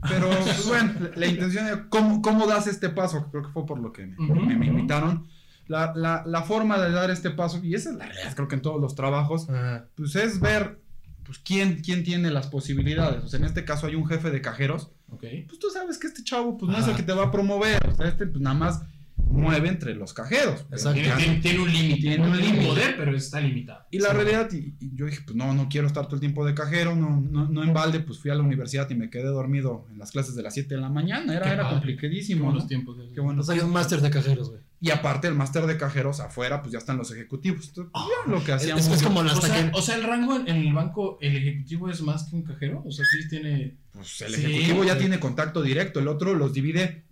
Pero 0.09 0.31
pues, 0.31 0.67
bueno, 0.67 0.93
la, 1.17 1.27
intención 1.27 1.67
de 1.67 1.89
cómo, 1.89 2.21
cómo 2.23 2.47
das 2.47 2.67
este 2.67 2.91
paso, 2.91 3.29
creo 3.31 3.45
que 3.45 3.49
fue 3.53 3.65
por 3.67 3.81
lo 3.81 3.93
que 3.93 4.07
me, 4.07 4.15
Ujú, 4.17 4.35
me- 4.35 4.55
me 4.57 4.69
ujú. 4.69 4.77
invitaron. 4.79 5.27
La, 5.69 5.93
la, 5.97 6.23
la 6.27 6.43
forma 6.43 6.79
de 6.79 6.93
dar 6.93 7.11
este 7.11 7.31
paso, 7.31 7.59
y 7.65 7.75
esa 7.75 7.91
es 7.91 7.97
la 7.97 8.05
realidad, 8.07 8.35
creo 8.37 8.47
que 8.47 8.55
en 8.55 8.63
todos 8.63 8.81
los 8.81 8.95
trabajos, 8.95 9.49
Ajá. 9.51 9.87
pues 9.97 10.15
es 10.15 10.39
ver 10.39 10.79
pues, 11.25 11.39
quién, 11.41 11.81
quién 11.83 12.05
tiene 12.05 12.31
las 12.31 12.47
posibilidades. 12.47 13.25
O 13.25 13.29
sea, 13.29 13.41
en 13.41 13.47
este 13.47 13.65
caso 13.65 13.87
hay 13.89 13.97
un 13.97 14.07
jefe 14.07 14.31
de 14.31 14.41
cajeros, 14.41 14.91
Ok. 15.11 15.25
pues 15.47 15.59
tú 15.59 15.69
sabes 15.71 15.99
que 15.99 16.07
este 16.09 16.23
chavo 16.25 16.57
pues 16.59 16.71
no 16.71 16.79
es 16.79 16.87
el 16.89 16.97
que 16.97 17.03
te 17.03 17.13
va 17.13 17.25
a 17.25 17.31
promover. 17.31 17.79
O 17.89 17.95
sea, 17.95 18.09
este 18.09 18.27
pues 18.27 18.41
nada 18.41 18.57
más 18.57 18.83
mueve 19.29 19.69
entre 19.69 19.95
los 19.95 20.13
cajeros. 20.13 20.67
Exacto. 20.71 21.01
Tiene, 21.01 21.17
tiene- 21.17 21.41
tiene 21.41 21.59
un 21.61 21.73
límite. 21.73 22.01
Tiene 22.01 22.29
un 22.29 22.37
límite. 22.39 22.67
poder, 22.67 22.97
pero 22.97 23.17
está 23.17 23.41
limitado. 23.41 23.85
Y 23.91 23.99
la 23.99 24.11
Sí. 24.11 24.15
realidad, 24.17 24.49
y, 24.53 24.75
y 24.79 24.95
yo 24.95 25.07
dije, 25.07 25.21
pues 25.25 25.35
no, 25.37 25.53
no 25.53 25.69
quiero 25.69 25.87
estar 25.87 26.05
todo 26.07 26.17
el 26.17 26.21
tiempo 26.21 26.45
de 26.45 26.55
cajero, 26.55 26.95
no, 26.95 27.21
no, 27.21 27.49
no 27.49 27.63
en 27.65 27.73
balde, 27.73 28.01
pues 28.01 28.19
fui 28.19 28.31
a 28.31 28.35
la 28.35 28.43
universidad 28.43 28.89
y 28.91 28.95
me 28.95 29.11
quedé 29.11 29.25
dormido 29.27 29.87
en 29.91 29.99
las 29.99 30.13
clases 30.13 30.35
de 30.37 30.43
las 30.43 30.55
7 30.55 30.75
de 30.77 30.81
la 30.81 30.91
mañana, 30.91 31.33
era, 31.35 31.47
Qué 31.47 31.53
era 31.53 31.63
padre. 31.65 31.69
Qué 31.69 31.75
complicadísimo. 31.81 32.45
buenos 32.45 32.65
¿no? 32.65 32.69
tiempos. 32.69 32.99
de- 32.99 33.13
Qué 33.13 33.21
hay 33.53 33.61
un 33.61 33.73
máster 33.73 34.01
de 34.01 34.11
cajeros, 34.11 34.51
güey. 34.51 34.61
Y 34.81 34.91
aparte 34.91 35.27
el 35.27 35.35
máster 35.35 35.65
de 35.67 35.79
cajeros 35.79 36.21
afuera, 36.21 36.61
pues 36.61 36.73
ya 36.73 36.79
están 36.79 36.99
los 36.99 37.11
ejecutivos. 37.11 37.69
Entonces, 37.69 37.91
pues, 37.93 38.05
ya 38.27 38.31
lo 38.31 38.45
que 38.45 38.53
Es, 38.53 38.57
hacíamos. 38.59 38.87
es 38.89 39.03
como 39.03 39.23
las 39.23 39.39
O 39.39 39.41
sea, 39.41 39.71
o 39.73 39.81
sea, 39.83 39.95
el 39.97 40.03
rango 40.03 40.37
en, 40.37 40.49
en 40.49 40.57
el 40.57 40.73
banco, 40.75 41.19
el 41.23 41.35
ejecutivo 41.37 41.89
es 41.89 42.03
más 42.03 42.25
que 42.25 42.37
un 42.37 42.43
cajero. 42.43 42.83
O 42.87 42.91
sea, 42.93 43.05
sí 43.11 43.27
tiene. 43.29 43.75
Pues 43.93 44.21
el 44.21 44.35
Sí. 44.35 44.45
ejecutivo 44.45 44.85
ya 44.85 44.99
tiene 44.99 45.19
contacto 45.19 45.63
directo, 45.63 46.01
el 46.01 46.09
otro 46.09 46.35
los 46.35 46.53
divide, 46.53 47.05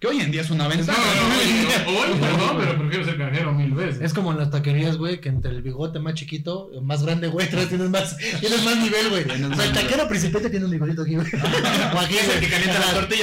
que 0.00 0.06
hoy 0.08 0.20
en 0.20 0.32
día 0.32 0.40
es 0.40 0.50
una 0.50 0.64
No, 0.64 0.70
no, 0.70 0.76
ventaja. 0.76 1.00
no, 1.00 1.92
hoy, 1.92 2.18
perdón, 2.20 2.56
pero 2.58 2.76
prefiero 2.80 3.04
ser 3.04 3.16
cajero 3.18 3.52
mil 3.52 3.70
veces. 3.70 4.02
Es 4.02 4.12
como 4.12 4.32
en 4.32 4.38
las 4.38 4.50
taquerías, 4.50 4.96
güey, 4.96 5.20
que 5.20 5.28
entre 5.28 5.52
el 5.52 5.62
bigote 5.62 6.00
más 6.00 6.14
chiquito, 6.14 6.70
más 6.82 7.04
grande, 7.04 7.28
güey, 7.28 7.46
atrás 7.46 7.68
tienes 7.68 7.88
más, 7.88 8.16
tienes 8.40 8.64
más 8.64 8.76
nivel, 8.78 9.10
güey. 9.10 9.22
O 9.22 9.54
sea, 9.54 9.64
el 9.64 9.72
taquero 9.72 10.08
principiante 10.08 10.50
tiene 10.50 10.64
un 10.64 10.72
bigotito 10.72 11.02
aquí, 11.02 11.14
güey. 11.14 11.28
O 11.94 11.98
aquí, 12.00 12.16
Es 12.16 12.28
el 12.34 12.40
que 12.40 12.48
calienta. 12.48 12.80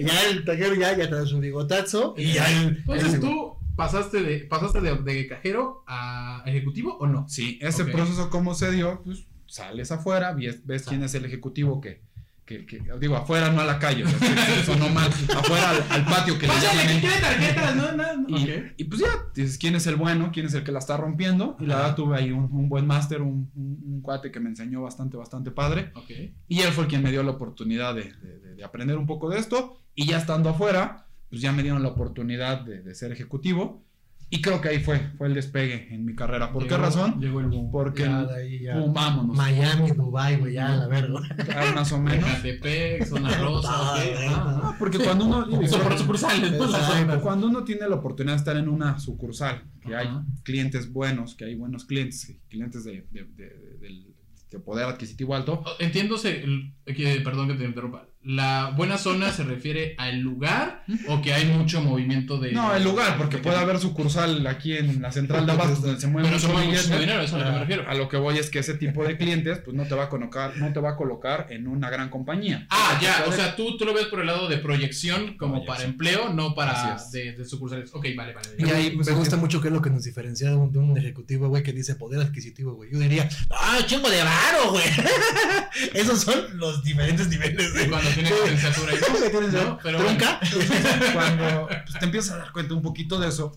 Ya 0.00 0.27
el 0.30 0.44
taquero 0.44 0.74
ya, 0.74 0.96
ya 0.96 1.08
te 1.08 1.14
da 1.14 1.26
su 1.26 1.38
bigotazo 1.40 2.14
y 2.16 2.32
ya 2.34 2.50
el... 2.50 2.78
Entonces 2.78 3.14
el- 3.14 3.20
tú 3.20 3.54
pasaste 3.76 4.22
de 4.22 4.38
pasaste 4.40 4.80
de, 4.80 4.96
de 4.96 5.26
cajero 5.28 5.84
a 5.86 6.42
ejecutivo 6.46 6.96
o 6.98 7.06
no? 7.06 7.28
Sí, 7.28 7.58
ese 7.62 7.82
Ok. 7.84 7.90
proceso 7.92 8.28
cómo 8.30 8.54
se 8.54 8.70
dio, 8.72 9.02
pues 9.04 9.26
sales 9.46 9.90
afuera, 9.92 10.32
ves, 10.32 10.66
ves 10.66 10.82
quién 10.84 11.02
es 11.04 11.14
el 11.14 11.24
ejecutivo 11.24 11.80
que, 11.80 12.02
que, 12.44 12.66
que- 12.66 12.82
digo, 13.00 13.14
afuera 13.16 13.50
no 13.52 13.60
a 13.60 13.64
la 13.64 13.78
calle, 13.78 14.04
o 14.04 14.08
sea, 14.08 14.18
que 14.18 14.64
sonó 14.64 14.88
mal, 14.88 15.08
afuera 15.36 15.70
al, 15.70 15.84
al 15.90 16.04
patio 16.06 16.36
que 16.38 16.46
le 16.46 16.52
Pásale, 16.54 16.68
llaman 16.78 16.86
que 16.86 16.92
en- 16.94 17.00
tiene 17.00 17.16
tarjetas, 17.20 17.76
no, 17.76 17.92
no, 17.92 18.16
no. 18.16 18.38
Y, 18.38 18.42
Ok. 18.44 18.72
y 18.78 18.84
pues 18.84 19.00
ya, 19.00 19.08
dices 19.34 19.56
quién 19.58 19.74
es 19.76 19.86
el 19.86 19.94
bueno, 19.96 20.30
quién 20.32 20.46
es 20.46 20.54
el 20.54 20.64
que 20.64 20.72
la 20.72 20.80
está 20.80 20.96
rompiendo. 20.96 21.56
Y 21.60 21.66
la 21.66 21.76
verdad 21.76 21.94
tuve 21.94 22.16
ahí 22.18 22.30
un, 22.32 22.44
un 22.50 22.68
buen 22.68 22.86
máster, 22.86 23.22
un, 23.22 23.50
un- 23.54 23.82
un 23.86 24.00
cuate 24.02 24.30
que 24.32 24.40
me 24.40 24.48
enseñó 24.48 24.82
bastante, 24.82 25.16
bastante 25.16 25.50
padre. 25.50 25.92
Ok. 25.94 26.10
Y 26.48 26.60
él 26.62 26.72
fue 26.72 26.86
quien 26.88 27.02
me 27.02 27.10
dio 27.10 27.22
la 27.22 27.30
oportunidad 27.32 27.94
de, 27.94 28.12
de- 28.14 28.38
de- 28.40 28.54
de 28.56 28.64
aprender 28.64 28.98
un 28.98 29.06
poco 29.06 29.28
de 29.30 29.38
esto. 29.38 29.78
Y 30.00 30.06
ya 30.06 30.18
estando 30.18 30.48
afuera, 30.50 31.06
pues 31.28 31.40
ya 31.42 31.50
me 31.50 31.62
dieron 31.64 31.82
la 31.82 31.88
oportunidad 31.88 32.60
de, 32.60 32.82
de 32.82 32.94
ser 32.94 33.10
ejecutivo. 33.10 33.82
Y 34.30 34.42
creo 34.42 34.60
que 34.60 34.68
ahí 34.68 34.78
fue, 34.78 35.00
fue 35.16 35.26
el 35.26 35.34
despegue 35.34 35.88
en 35.92 36.04
mi 36.04 36.14
carrera. 36.14 36.52
¿Por 36.52 36.62
qué 36.64 36.74
Llegó- 36.74 36.82
razón? 36.82 37.18
Llegó 37.20 37.40
el 37.40 37.46
boom. 37.46 37.70
Porque, 37.72 38.02
Ya, 38.04 38.24
de 38.26 38.36
ahí 38.42 38.58
ya. 38.60 38.74
pum, 38.74 38.92
vámonos. 38.92 39.34
Miami, 39.36 39.90
Dubai, 39.90 40.36
güey, 40.36 40.52
ya, 40.52 40.68
la 40.76 40.86
verga. 40.86 41.18
Ahí 41.56 41.74
más 41.74 41.90
o 41.92 41.98
menos. 41.98 42.30
Catepec, 42.30 43.06
zona 43.06 43.36
rosa, 43.40 43.70
Ah, 43.72 43.94
ok. 43.98 44.12
bueno. 44.14 44.32
Ah, 44.36 44.60
No, 44.62 44.76
porque 44.78 44.98
cuando 45.00 45.24
uno... 45.24 45.46
Por 45.82 45.98
sucursales, 45.98 46.52
¿no? 46.52 47.20
Cuando 47.20 47.48
uno 47.48 47.64
tiene 47.64 47.88
la 47.88 47.96
oportunidad 47.96 48.34
de 48.34 48.38
estar 48.38 48.56
en 48.56 48.68
una 48.68 49.00
sucursal, 49.00 49.64
que 49.84 49.96
hay 49.96 50.08
clientes 50.44 50.92
buenos, 50.92 51.34
que 51.34 51.46
hay 51.46 51.54
buenos 51.56 51.86
clientes, 51.86 52.36
clientes 52.48 52.84
de, 52.84 53.04
de- 53.10 53.24
de- 53.24 54.06
de 54.50 54.58
poder 54.60 54.84
adquisitivo 54.86 55.34
alto, 55.34 55.62
Entiéndose, 55.78 56.42
el- 56.44 56.72
que, 56.86 57.20
perdón 57.24 57.48
que 57.48 57.54
te 57.54 57.64
interrumpa. 57.64 58.06
¿La 58.24 58.72
buena 58.76 58.98
zona 58.98 59.32
se 59.32 59.44
refiere 59.44 59.94
al 59.96 60.18
lugar 60.20 60.84
o 61.06 61.22
que 61.22 61.32
hay 61.32 61.46
mucho 61.46 61.80
movimiento 61.80 62.38
de.? 62.38 62.52
no, 62.52 62.74
el 62.74 62.82
lugar, 62.84 63.16
porque 63.16 63.36
de- 63.36 63.42
puede 63.42 63.56
haber 63.56 63.78
sucursal 63.78 64.46
aquí 64.46 64.76
en 64.76 65.00
la 65.00 65.12
central 65.12 65.46
de 65.46 65.52
abastos 65.52 65.82
donde 65.82 66.00
se 66.00 66.08
mueve 66.08 66.28
Pero 66.28 66.40
se 66.40 66.48
mucho 66.48 66.58
mucho 66.66 66.98
dinero, 66.98 67.22
eso 67.22 67.36
es 67.38 67.42
a 67.42 67.44
lo 67.44 67.44
que 67.44 67.50
me 67.52 67.58
refiero. 67.60 67.84
A 67.88 67.94
lo 67.94 68.08
que 68.08 68.16
voy 68.16 68.36
es 68.38 68.50
que 68.50 68.58
ese 68.58 68.74
tipo 68.74 69.04
de 69.04 69.16
clientes, 69.16 69.60
pues 69.64 69.74
no 69.76 69.84
te 69.84 69.94
va 69.94 70.04
a 70.04 70.08
colocar, 70.08 70.56
no 70.56 70.72
te 70.72 70.80
va 70.80 70.90
a 70.90 70.96
colocar 70.96 71.46
en 71.50 71.68
una 71.68 71.88
gran 71.90 72.10
compañía. 72.10 72.66
Ah, 72.70 72.98
ya, 73.00 73.24
o 73.28 73.32
sea, 73.32 73.54
tú, 73.56 73.76
tú 73.78 73.84
lo 73.84 73.94
ves 73.94 74.06
por 74.06 74.20
el 74.20 74.26
lado 74.26 74.48
de 74.48 74.58
proyección 74.58 75.36
como 75.38 75.64
Proyección. 75.64 75.66
para 75.66 75.84
empleo, 75.84 76.32
no 76.34 76.54
para 76.54 76.98
de, 77.12 77.32
de 77.32 77.44
sucursales. 77.44 77.90
Ok, 77.94 78.06
vale, 78.16 78.34
vale. 78.34 78.48
Y 78.58 78.68
ahí 78.70 78.90
Pues 78.90 79.06
me 79.06 79.14
gusta 79.14 79.36
mucho 79.36 79.60
que 79.62 79.68
es 79.68 79.72
lo 79.74 79.80
que 79.80 79.90
nos 79.90 80.02
diferencia 80.04 80.50
de 80.50 80.56
un, 80.56 80.72
de 80.72 80.78
un 80.78 80.98
ejecutivo, 80.98 81.48
güey, 81.48 81.62
que 81.62 81.72
dice 81.72 81.94
poder 81.94 82.20
adquisitivo, 82.20 82.74
güey. 82.74 82.90
Yo 82.92 82.98
diría, 82.98 83.28
¡ah, 83.50 83.78
chingo 83.86 84.10
de 84.10 84.22
varo, 84.22 84.70
güey! 84.72 84.84
Esos 85.94 86.20
son 86.22 86.58
los 86.58 86.82
diferentes 86.82 87.28
niveles, 87.28 87.72
güey. 87.72 87.88
Cuando 87.88 88.10
tienes 88.22 88.32
Sí. 88.44 88.50
licenciatura 88.50 88.94
y 88.94 88.98
¿Cómo 88.98 89.18
que 89.20 89.30
tienes 89.30 89.52
¿no? 89.52 89.64
¿no? 89.64 89.78
Pero 89.82 89.98
¿Trunca? 89.98 90.40
Cuando 91.12 91.66
pues, 91.68 91.98
te 91.98 92.04
empiezas 92.04 92.34
a 92.34 92.38
dar 92.38 92.52
cuenta 92.52 92.74
un 92.74 92.82
poquito 92.82 93.18
de 93.18 93.28
eso, 93.28 93.56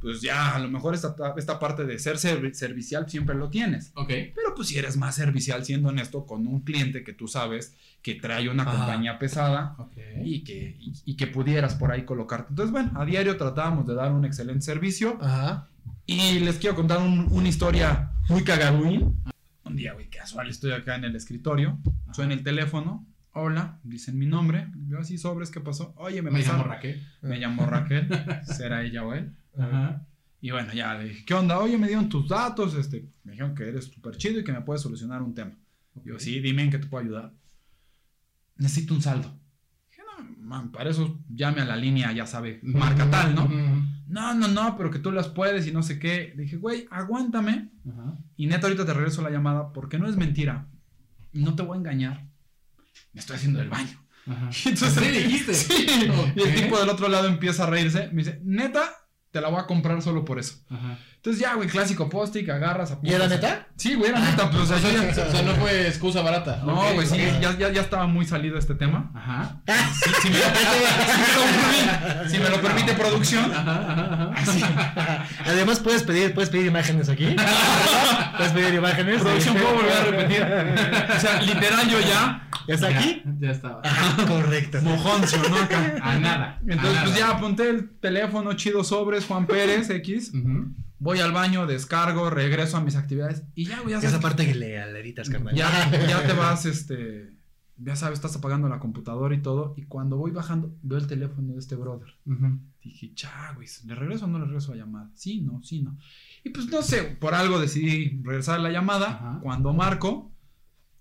pues 0.00 0.20
ya 0.20 0.54
a 0.54 0.58
lo 0.58 0.68
mejor 0.68 0.94
esta, 0.94 1.14
esta 1.36 1.58
parte 1.58 1.84
de 1.84 1.98
ser 1.98 2.16
servi- 2.16 2.52
servicial 2.54 3.08
siempre 3.08 3.34
lo 3.34 3.48
tienes. 3.50 3.92
Ok. 3.94 4.08
Pero 4.08 4.54
pues 4.54 4.68
si 4.68 4.78
eres 4.78 4.96
más 4.96 5.14
servicial 5.14 5.64
siendo 5.64 5.88
honesto 5.88 6.26
con 6.26 6.46
un 6.46 6.60
cliente 6.60 7.04
que 7.04 7.12
tú 7.12 7.28
sabes 7.28 7.74
que 8.02 8.14
trae 8.16 8.48
una 8.48 8.64
compañía 8.64 9.18
pesada 9.18 9.74
Ok. 9.78 9.92
y 10.24 10.42
que, 10.44 10.76
y, 10.80 10.92
y 11.04 11.16
que 11.16 11.26
pudieras 11.28 11.74
por 11.76 11.92
ahí 11.92 12.04
colocarte. 12.04 12.48
Entonces, 12.50 12.72
bueno, 12.72 12.90
a 13.00 13.04
diario 13.04 13.36
tratábamos 13.36 13.86
de 13.86 13.94
dar 13.94 14.12
un 14.12 14.24
excelente 14.24 14.62
servicio 14.62 15.18
Ajá. 15.20 15.68
y 16.06 16.40
les 16.40 16.56
quiero 16.58 16.74
contar 16.76 16.98
un- 16.98 17.28
una 17.30 17.48
historia 17.48 18.10
muy 18.28 18.42
cagadúin. 18.42 19.14
Un 19.64 19.76
día, 19.76 19.92
güey, 19.94 20.10
casual, 20.10 20.48
estoy 20.48 20.72
acá 20.72 20.96
en 20.96 21.04
el 21.04 21.14
escritorio, 21.16 21.78
suena 22.12 22.34
el 22.34 22.42
teléfono, 22.42 23.06
hola, 23.32 23.80
dicen 23.82 24.18
mi 24.18 24.26
nombre, 24.26 24.68
yo 24.88 24.98
así 24.98 25.18
sobres, 25.18 25.50
¿qué 25.50 25.60
pasó? 25.60 25.94
Oye, 25.96 26.22
me, 26.22 26.30
Me 26.30 26.40
llamo 26.42 26.64
Raquel. 26.64 27.06
me 27.22 27.38
llamo 27.38 27.66
Raquel, 27.66 28.08
será 28.44 28.82
ella 28.82 29.04
o 29.04 29.14
él. 29.14 29.34
Ajá. 29.58 30.06
Y 30.40 30.50
bueno, 30.50 30.72
ya 30.72 30.94
le 30.94 31.04
dije, 31.08 31.24
¿qué 31.24 31.34
onda? 31.34 31.58
Oye, 31.60 31.78
me 31.78 31.86
dieron 31.86 32.08
tus 32.08 32.28
datos, 32.28 32.74
este, 32.74 33.08
me 33.24 33.32
dijeron 33.32 33.54
que 33.54 33.68
eres 33.68 33.84
súper 33.86 34.16
chido 34.16 34.40
y 34.40 34.44
que 34.44 34.52
me 34.52 34.60
puedes 34.62 34.82
solucionar 34.82 35.22
un 35.22 35.34
tema. 35.34 35.52
Yo, 36.04 36.18
sí, 36.18 36.40
dime 36.40 36.62
en 36.64 36.70
qué 36.70 36.78
te 36.78 36.86
puedo 36.88 37.04
ayudar. 37.04 37.32
Necesito 38.56 38.94
un 38.94 39.02
saldo. 39.02 39.38
Dije, 39.90 40.02
no, 40.04 40.24
man, 40.40 40.72
para 40.72 40.90
eso 40.90 41.20
llame 41.28 41.60
a 41.60 41.64
la 41.64 41.76
línea, 41.76 42.12
ya 42.12 42.26
sabe, 42.26 42.60
marca 42.62 43.08
tal, 43.10 43.34
¿no? 43.34 43.48
No, 44.08 44.34
no, 44.34 44.48
no, 44.48 44.76
pero 44.76 44.90
que 44.90 44.98
tú 44.98 45.10
las 45.12 45.28
puedes 45.28 45.66
y 45.66 45.72
no 45.72 45.82
sé 45.82 45.98
qué. 45.98 46.32
Le 46.36 46.42
dije, 46.42 46.56
güey, 46.56 46.86
aguántame. 46.90 47.70
Y 48.36 48.46
neta, 48.46 48.66
ahorita 48.66 48.84
te 48.84 48.92
regreso 48.94 49.22
la 49.22 49.30
llamada 49.30 49.72
porque 49.72 49.98
no 49.98 50.08
es 50.08 50.16
mentira. 50.16 50.66
No 51.32 51.54
te 51.54 51.62
voy 51.62 51.76
a 51.76 51.78
engañar. 51.80 52.26
Me 53.12 53.20
estoy 53.20 53.36
haciendo 53.36 53.58
del 53.58 53.68
baño. 53.68 54.02
Ajá. 54.26 54.50
Entonces 54.64 54.94
¿Sí 55.04 55.08
dijiste? 55.10 55.54
Sí. 55.54 55.86
Y 56.36 56.42
el 56.42 56.54
tipo 56.54 56.78
del 56.78 56.88
otro 56.88 57.08
lado 57.08 57.28
empieza 57.28 57.64
a 57.64 57.66
reírse. 57.66 58.08
Me 58.08 58.22
dice, 58.22 58.40
neta, 58.44 58.90
te 59.30 59.40
la 59.40 59.48
voy 59.48 59.60
a 59.60 59.66
comprar 59.66 60.00
solo 60.02 60.24
por 60.24 60.38
eso. 60.38 60.64
Ajá. 60.68 60.98
Entonces 61.24 61.40
ya, 61.40 61.54
güey, 61.54 61.68
clásico 61.68 62.08
post-it, 62.10 62.50
agarras, 62.50 62.96
¿Y 63.00 63.12
era 63.12 63.28
neta? 63.28 63.68
Sí, 63.76 63.94
güey, 63.94 64.10
era 64.10 64.18
neta, 64.18 64.50
pero 64.50 64.64
o 64.64 64.66
sea, 64.66 64.76
O 64.76 64.80
yo 64.82 64.88
sea, 64.90 65.12
ya- 65.14 65.28
o 65.28 65.30
sea, 65.30 65.42
no 65.42 65.54
fue 65.54 65.86
excusa 65.86 66.20
barata. 66.20 66.60
No, 66.66 66.82
güey, 66.94 67.06
sí, 67.06 67.16
ya, 67.40 67.56
ya, 67.56 67.70
ya 67.70 67.80
estaba 67.80 68.08
muy 68.08 68.26
salido 68.26 68.58
este 68.58 68.74
tema. 68.74 69.12
Ajá. 69.14 69.62
Sí, 70.02 70.10
sí 70.20 70.30
me, 70.30 70.38
lo, 70.38 72.28
si 72.28 72.38
me 72.38 72.48
lo 72.48 72.60
permite 72.60 72.94
producción. 72.94 73.52
Ajá, 73.52 73.92
ajá, 73.92 74.32
ajá. 74.96 75.26
Además 75.46 75.78
puedes 75.78 76.02
pedir, 76.02 76.34
puedes 76.34 76.50
pedir 76.50 76.66
imágenes 76.66 77.08
aquí. 77.08 77.36
puedes 78.36 78.52
pedir 78.52 78.74
imágenes. 78.74 79.20
Producción, 79.22 79.54
puedo 79.56 79.74
volver 79.74 79.92
a 79.92 80.04
repetir. 80.04 80.42
O 80.42 81.20
sea, 81.20 81.40
literal, 81.42 81.88
yo 81.88 82.00
ya, 82.00 82.48
¿Ya 82.66 82.74
está 82.74 82.88
aquí? 82.88 83.22
Ya, 83.24 83.46
ya 83.46 83.50
estaba. 83.52 83.80
Ajá, 83.84 84.26
correcto. 84.26 84.80
mojoncio, 84.82 85.38
¿no? 85.48 85.56
Acá. 85.56 85.94
A 86.02 86.18
nada. 86.18 86.58
Entonces, 86.66 86.98
a 86.98 87.04
pues 87.04 87.16
ya 87.16 87.28
apunté 87.30 87.70
el 87.70 87.90
teléfono, 88.00 88.54
chido 88.54 88.82
sobres, 88.84 89.24
Juan 89.26 89.46
Pérez, 89.46 89.88
X. 89.90 90.32
Ujú. 90.34 90.74
Voy 91.02 91.18
al 91.18 91.32
baño, 91.32 91.66
descargo, 91.66 92.30
regreso 92.30 92.76
a 92.76 92.80
mis 92.80 92.94
actividades. 92.94 93.42
Y 93.56 93.64
ya, 93.64 93.80
güey, 93.80 94.00
ya 94.00 94.08
Esa 94.08 94.20
parte 94.20 94.46
que 94.46 94.54
le 94.54 94.78
aleritas, 94.80 95.28
carnal. 95.28 95.52
Ya, 95.52 95.68
ya 96.08 96.24
te 96.24 96.32
vas, 96.32 96.64
este. 96.64 97.32
Ya 97.76 97.96
sabes, 97.96 98.18
estás 98.18 98.36
apagando 98.36 98.68
la 98.68 98.78
computadora 98.78 99.34
y 99.34 99.42
todo. 99.42 99.74
Y 99.76 99.82
cuando 99.86 100.16
voy 100.16 100.30
bajando, 100.30 100.72
veo 100.82 100.98
el 100.98 101.08
teléfono 101.08 101.54
de 101.54 101.58
este 101.58 101.74
brother. 101.74 102.06
Dije, 102.84 103.12
cha, 103.14 103.52
güey, 103.56 103.66
¿le 103.86 103.96
regreso 103.96 104.26
o 104.26 104.28
no 104.28 104.38
le 104.38 104.44
regreso 104.44 104.70
la 104.72 104.84
llamada? 104.84 105.10
Sí, 105.14 105.40
no, 105.40 105.60
sí, 105.64 105.82
no. 105.82 105.98
Y 106.44 106.50
pues 106.50 106.68
no 106.68 106.82
sé, 106.82 107.02
por 107.02 107.34
algo 107.34 107.58
decidí 107.58 108.20
regresar 108.22 108.60
la 108.60 108.70
llamada. 108.70 109.40
Cuando 109.42 109.72
marco, 109.72 110.32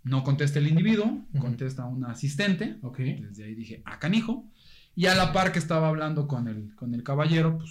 no 0.04 0.24
contesta 0.24 0.58
el 0.58 0.68
individuo, 0.68 1.06
Ujú. 1.06 1.38
contesta 1.40 1.86
un 1.86 2.06
asistente. 2.06 2.78
Ok. 2.82 2.98
Desde 2.98 3.44
ahí 3.44 3.54
dije, 3.54 3.84
ah, 3.86 4.00
canijo. 4.00 4.52
Y 4.96 5.06
a 5.06 5.14
la 5.14 5.32
par 5.32 5.52
que 5.52 5.60
estaba 5.60 5.90
hablando 5.90 6.28
con 6.28 6.48
el, 6.48 6.74
con 6.76 6.96
el 6.96 7.04
caballero, 7.04 7.60
pues 7.60 7.70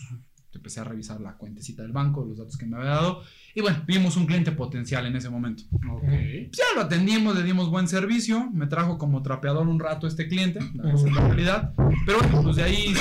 empecé 0.58 0.80
a 0.80 0.84
revisar 0.84 1.20
la 1.20 1.36
cuentecita 1.36 1.82
del 1.82 1.92
banco, 1.92 2.24
los 2.24 2.38
datos 2.38 2.56
que 2.56 2.66
me 2.66 2.76
había 2.76 2.90
dado. 2.90 3.22
Y 3.54 3.60
bueno, 3.60 3.82
vimos 3.86 4.16
un 4.16 4.26
cliente 4.26 4.52
potencial 4.52 5.06
en 5.06 5.16
ese 5.16 5.28
momento. 5.30 5.62
Ok. 5.90 6.02
Pues 6.02 6.50
ya 6.52 6.64
lo 6.74 6.82
atendimos, 6.82 7.36
le 7.36 7.42
dimos 7.42 7.70
buen 7.70 7.88
servicio. 7.88 8.50
Me 8.50 8.66
trajo 8.66 8.98
como 8.98 9.22
trapeador 9.22 9.68
un 9.68 9.78
rato 9.80 10.06
este 10.06 10.28
cliente, 10.28 10.60
la 10.74 11.26
realidad. 11.28 11.72
Pero 12.06 12.18
bueno, 12.18 12.42
pues 12.42 12.56
de 12.56 12.62
ahí. 12.64 12.94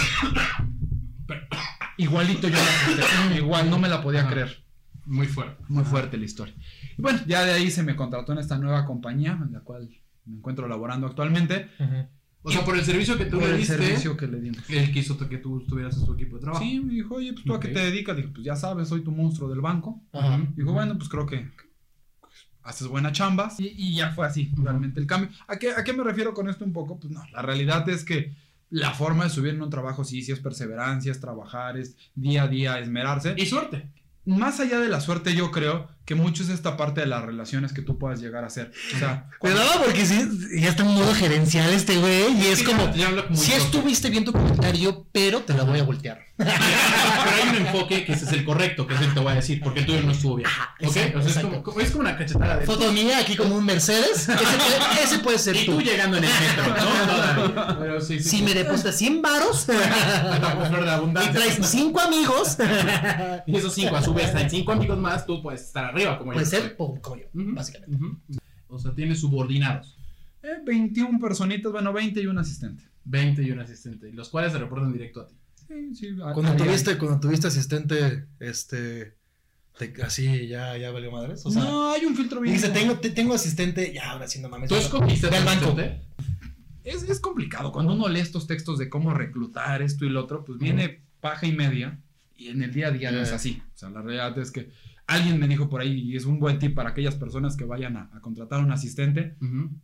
Igualito 1.98 2.48
yo 2.48 2.56
la 2.56 3.36
Igual, 3.38 3.70
no 3.70 3.78
me 3.78 3.90
la 3.90 4.02
podía 4.02 4.22
Ajá. 4.22 4.30
creer. 4.32 4.64
Muy 5.06 5.28
fuerte. 5.28 5.64
Muy 5.68 5.82
Ajá. 5.82 5.90
fuerte 5.92 6.18
la 6.18 6.26
historia. 6.26 6.54
Y 6.98 7.02
bueno, 7.02 7.20
ya 7.28 7.44
de 7.44 7.52
ahí 7.54 7.72
se 7.72 7.84
me 7.84 7.96
contrató 7.96 8.32
en 8.32 8.40
esta 8.40 8.58
nueva 8.58 8.86
compañía, 8.86 9.38
en 9.46 9.52
la 9.54 9.60
cual 9.62 9.90
me 10.26 10.38
encuentro 10.38 10.68
laborando 10.68 11.08
actualmente. 11.08 11.70
Ujú. 11.80 12.08
O 12.42 12.52
sea, 12.52 12.64
por 12.64 12.78
el 12.78 12.86
servicio 12.86 13.18
que 13.18 13.26
tú 13.26 13.38
Por 13.38 13.48
le 13.48 13.54
el 13.56 13.58
diste, 13.60 13.78
servicio 13.78 14.16
que 14.16 14.28
le 14.28 14.40
dimos. 14.40 14.70
él 14.70 14.92
quiso 14.94 15.18
que 15.18 15.38
tú 15.40 15.60
estuvieras 15.60 15.98
en 15.98 16.06
su 16.06 16.14
equipo 16.14 16.38
de 16.38 16.44
trabajo. 16.44 16.64
Sí, 16.64 16.80
me 16.80 16.94
dijo, 16.94 17.16
oye, 17.16 17.34
pues 17.34 17.44
tú 17.46 17.54
a 17.54 17.60
qué 17.60 17.68
te 17.70 17.80
dedicas. 17.80 18.16
Dije, 18.16 18.30
pues 18.30 18.46
ya 18.46 18.56
sabes, 18.56 18.88
soy 18.88 19.02
tu 19.04 19.12
monstruo 19.12 19.50
del 19.50 19.60
banco. 19.62 20.02
Ajá. 20.14 20.42
Dijo, 20.56 20.72
bueno, 20.72 20.98
pues 20.98 21.10
creo 21.10 21.26
que 21.26 21.50
pues, 22.22 22.34
haces 22.64 22.88
buena 22.88 23.12
chamba. 23.12 23.52
Y, 23.58 23.68
y 23.68 23.96
ya 23.96 24.12
fue 24.12 24.26
así, 24.26 24.52
realmente 24.56 25.00
el 25.02 25.06
cambio. 25.08 25.30
¿A 25.48 25.58
qué, 25.58 25.72
¿A 25.72 25.84
qué 25.84 25.92
me 25.94 26.04
refiero 26.04 26.34
con 26.34 26.48
esto 26.50 26.64
un 26.64 26.72
poco? 26.74 26.98
Pues 26.98 27.12
no, 27.12 27.22
la 27.34 27.42
realidad 27.42 27.88
es 27.90 28.04
que 28.06 28.34
La 28.72 28.92
forma 28.92 29.24
de 29.24 29.32
subir 29.32 29.56
en 29.56 29.62
un 29.64 29.70
trabajo, 29.72 30.04
sí, 30.06 30.22
sí 30.22 30.32
es 30.32 30.40
perseverancia, 30.40 31.12
es 31.12 31.20
trabajar, 31.20 31.76
es 31.78 31.98
día 32.16 32.44
a 32.44 32.48
día, 32.48 32.80
esmerarse. 32.80 33.34
Y 33.36 33.48
suerte. 33.48 33.90
Más 34.26 34.60
allá 34.60 34.80
de 34.80 34.90
la 34.90 35.02
suerte, 35.02 35.34
yo 35.36 35.50
creo 35.50 35.88
que 36.10 36.16
mucho 36.16 36.42
es 36.42 36.50
esta 36.50 36.76
parte 36.76 37.02
de 37.02 37.06
las 37.06 37.24
relaciones 37.24 37.72
que 37.72 37.84
tú 37.84 38.00
puedas 38.00 38.20
llegar 38.20 38.44
a 38.44 38.48
hacer. 38.48 38.72
O 38.96 38.98
sea, 38.98 39.28
cuando- 39.38 39.60
Cuidado 39.62 39.84
porque 39.86 40.08
sí, 40.08 40.28
ya 40.60 40.70
está 40.70 40.82
en 40.82 40.90
modo 40.96 41.14
gerencial 41.14 41.70
este 41.72 41.98
güey 42.00 42.36
y 42.36 42.48
es 42.48 42.64
como, 42.64 42.92
si 43.36 43.52
estuviste 43.54 44.10
bien 44.10 44.26
tu 44.26 44.32
comentario, 44.34 45.06
pero 45.12 45.42
te 45.42 45.54
la 45.54 45.66
voy 45.66 45.78
a 45.80 45.84
voltear. 45.84 46.18
Pero 46.40 46.50
hay 47.36 47.50
un 47.50 47.56
enfoque 47.68 48.06
que 48.06 48.14
ese 48.14 48.24
es 48.24 48.32
el 48.32 48.46
correcto, 48.46 48.88
que 48.88 48.94
es 48.94 49.02
el 49.02 49.08
que 49.10 49.14
te 49.14 49.20
voy 49.20 49.34
a 49.34 49.36
decir, 49.36 49.60
porque 49.62 49.82
el 49.82 49.86
tuyo 49.86 50.02
no 50.04 50.14
estuvo 50.14 50.36
bien. 50.38 50.48
¿Ok? 50.82 50.96
exacto, 50.96 51.20
O 51.20 51.22
sea, 51.22 51.32
es 51.32 51.38
como, 51.40 51.64
como- 51.64 51.80
es 51.82 51.92
como 51.92 52.02
una 52.02 52.18
cachetada 52.18 52.58
de. 52.58 52.66
Foto 52.66 52.94
mía 52.94 53.18
aquí 53.20 53.36
como 53.36 53.56
un 53.58 53.66
Mercedes, 53.66 54.30
ese 54.30 54.36
puede, 54.38 55.04
ese 55.04 55.20
puede 55.20 55.38
ser 55.38 55.58
Y 55.58 55.66
tú. 55.66 55.74
tú 55.74 55.82
llegando 55.82 56.16
en 56.16 56.24
el 56.24 56.30
metro, 56.30 56.66
¿no? 56.70 56.76
Todavía. 57.54 57.78
Pero 57.82 58.00
sí, 58.00 58.20
sí. 58.24 58.30
Si 58.30 58.42
me 58.42 58.54
depositas 58.54 58.96
100 58.98 59.22
varos 59.22 59.68
y 61.26 61.30
traes 61.34 61.60
5 61.62 62.00
amigos, 62.00 62.58
Y 63.46 63.58
esos 63.58 63.74
cinco, 63.74 63.98
a 63.98 64.02
su 64.02 64.14
vez, 64.14 64.32
traen 64.32 64.50
cinco 64.50 64.72
amigos 64.72 64.98
más, 64.98 65.26
tú 65.26 65.42
puedes 65.42 65.62
estar 65.62 65.84
arriba, 65.86 65.99
como 66.18 66.32
puede 66.34 66.46
yo. 66.46 66.50
ser 66.52 66.78
po- 66.78 67.00
como 67.02 67.18
yo, 67.18 67.28
básicamente. 67.34 67.98
O 68.68 68.80
sea, 68.80 68.94
tienes 68.94 69.20
subordinados. 69.20 69.96
eh, 70.42 70.48
21 70.66 71.20
personitas, 71.20 71.72
bueno, 71.72 71.92
20 71.92 72.22
y 72.22 72.26
un 72.28 72.38
asistente. 72.38 72.84
20 73.04 73.44
y 73.44 73.52
un 73.52 73.60
asistente, 73.60 74.08
y 74.10 74.14
los 74.14 74.30
cuales 74.30 74.52
se 74.54 74.58
reportan 74.60 74.94
directo 74.94 75.22
a 75.22 75.28
ti. 75.28 75.36
Sí, 75.68 75.96
sí, 75.96 76.08
a- 76.24 76.34
Cuando 76.34 76.56
tuviste, 76.56 76.98
cuando 76.98 77.20
tuviste 77.20 77.48
asistente, 77.48 78.26
este, 78.40 79.16
te- 79.78 79.94
así 80.04 80.48
ya, 80.48 80.78
ya 80.78 80.92
valió 80.92 81.12
madres. 81.12 81.46
O 81.46 81.52
sea, 81.52 81.64
no, 81.64 81.92
hay 81.92 82.06
un 82.06 82.16
filtro 82.16 82.40
bien. 82.42 82.56
dice, 82.56 82.70
tengo, 82.70 82.96
te- 83.00 83.10
tengo 83.10 83.34
asistente, 83.34 83.92
ya 83.94 84.12
ahora 84.12 84.28
sí 84.28 84.40
no 84.40 84.50
mames. 84.50 84.70
¿Tú 84.70 84.76
escogiste 84.76 85.28
banco. 85.30 85.50
asistente? 85.50 86.02
Es, 86.84 87.04
es 87.04 87.20
complicado. 87.20 87.72
Cuando 87.72 87.94
uno 87.94 88.08
lee 88.08 88.20
estos 88.22 88.48
textos 88.48 88.80
de 88.80 88.90
cómo 88.90 89.14
reclutar 89.14 89.82
esto 89.82 90.06
y 90.06 90.10
lo 90.10 90.22
otro, 90.24 90.44
pues 90.46 90.58
viene 90.58 91.02
paja 91.20 91.46
y 91.46 91.52
media. 91.52 92.00
Y 92.36 92.48
en 92.48 92.64
el 92.64 92.72
día 92.74 92.88
a 92.88 92.92
día 92.92 93.12
no 93.12 93.20
es 93.20 93.32
así. 93.34 93.62
O 93.76 93.78
sea, 93.78 93.90
la 93.90 94.02
realidad 94.02 94.38
es 94.40 94.50
que 94.52 94.72
alguien 95.10 95.40
me 95.40 95.48
dijo 95.48 95.70
por 95.70 95.82
ahí, 95.82 96.00
y 96.00 96.16
es 96.16 96.26
un 96.26 96.40
buen 96.40 96.60
tip 96.60 96.76
para 96.76 96.92
aquellas 96.92 97.16
personas 97.16 97.58
que 97.58 97.66
vayan 97.66 97.98
a, 97.98 98.10
a 98.14 98.22
contratar 98.22 98.64
un 98.64 98.72
asistente, 98.72 99.36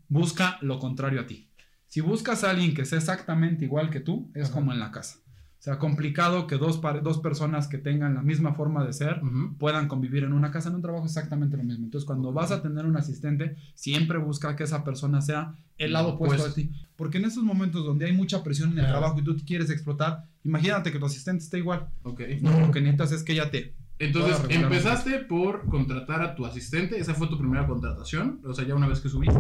busca 0.08 0.58
lo 0.62 0.80
contrario 0.80 1.22
a 1.22 1.28
ti. 1.28 1.50
Si 1.88 2.02
buscas 2.02 2.44
a 2.44 2.52
alguien 2.52 2.74
que 2.74 2.86
sea 2.86 3.00
exactamente 3.00 3.66
igual 3.66 3.90
que 3.90 4.00
tú, 4.00 4.32
es 4.34 4.50
como 4.50 4.72
en 4.72 4.80
la 4.80 4.92
casa. 4.92 5.20
O 5.58 5.64
sea, 5.66 5.80
complicado 5.80 6.46
que 6.46 6.58
dos, 6.58 6.80
dos 7.02 7.18
personas 7.20 7.68
que 7.68 7.80
tengan 7.80 8.14
la 8.14 8.22
misma 8.22 8.54
forma 8.54 8.86
de 8.86 8.94
ser 8.94 9.20
puedan 9.58 9.88
convivir 9.88 10.24
en 10.24 10.32
una 10.32 10.52
casa, 10.52 10.70
en 10.70 10.76
un 10.76 10.84
trabajo 10.84 11.06
exactamente 11.06 11.58
lo 11.58 11.64
mismo. 11.64 11.86
Entonces, 11.86 12.06
cuando 12.06 12.32
vas 12.32 12.52
a 12.52 12.62
tener 12.62 12.86
un 12.86 12.96
asistente, 12.98 13.56
siempre 13.74 14.20
busca 14.20 14.56
que 14.56 14.64
esa 14.64 14.84
persona 14.84 15.22
sea 15.22 15.56
el 15.80 15.94
lado 15.94 16.10
opuesto 16.10 16.44
a 16.44 16.50
opuesto. 16.50 16.62
ti. 16.62 16.72
Porque 16.96 17.18
en 17.18 17.26
esos 17.26 17.44
momentos 17.44 17.84
donde 17.84 18.06
hay 18.06 18.14
mucha 18.14 18.44
presión 18.44 18.74
en 18.74 18.80
el 18.80 18.86
trabajo 18.86 19.20
y 19.20 19.24
tú 19.24 19.36
te 19.36 19.44
quieres 19.44 19.72
explotar, 19.72 20.26
imagínate 20.44 20.92
que 20.92 21.00
tu 21.00 21.06
asistente 21.08 21.44
esté 21.44 21.58
igual. 21.58 21.90
Ok. 22.04 22.22
No, 22.42 22.60
lo 22.60 22.72
que 22.72 22.82
necesitas 22.82 23.14
es 23.14 23.24
que 23.24 23.34
ella 23.34 23.50
te... 23.50 23.74
Entonces, 23.98 24.38
empezaste 24.50 25.20
por 25.20 25.66
contratar 25.70 26.22
a 26.22 26.36
tu 26.36 26.46
asistente. 26.46 27.00
¿Esa 27.00 27.14
fue 27.14 27.28
tu 27.28 27.38
primera 27.38 27.66
contratación? 27.66 28.42
O 28.46 28.54
sea, 28.54 28.66
ya 28.68 28.76
una 28.76 28.88
vez 28.88 29.00
que 29.00 29.08
subiste. 29.10 29.38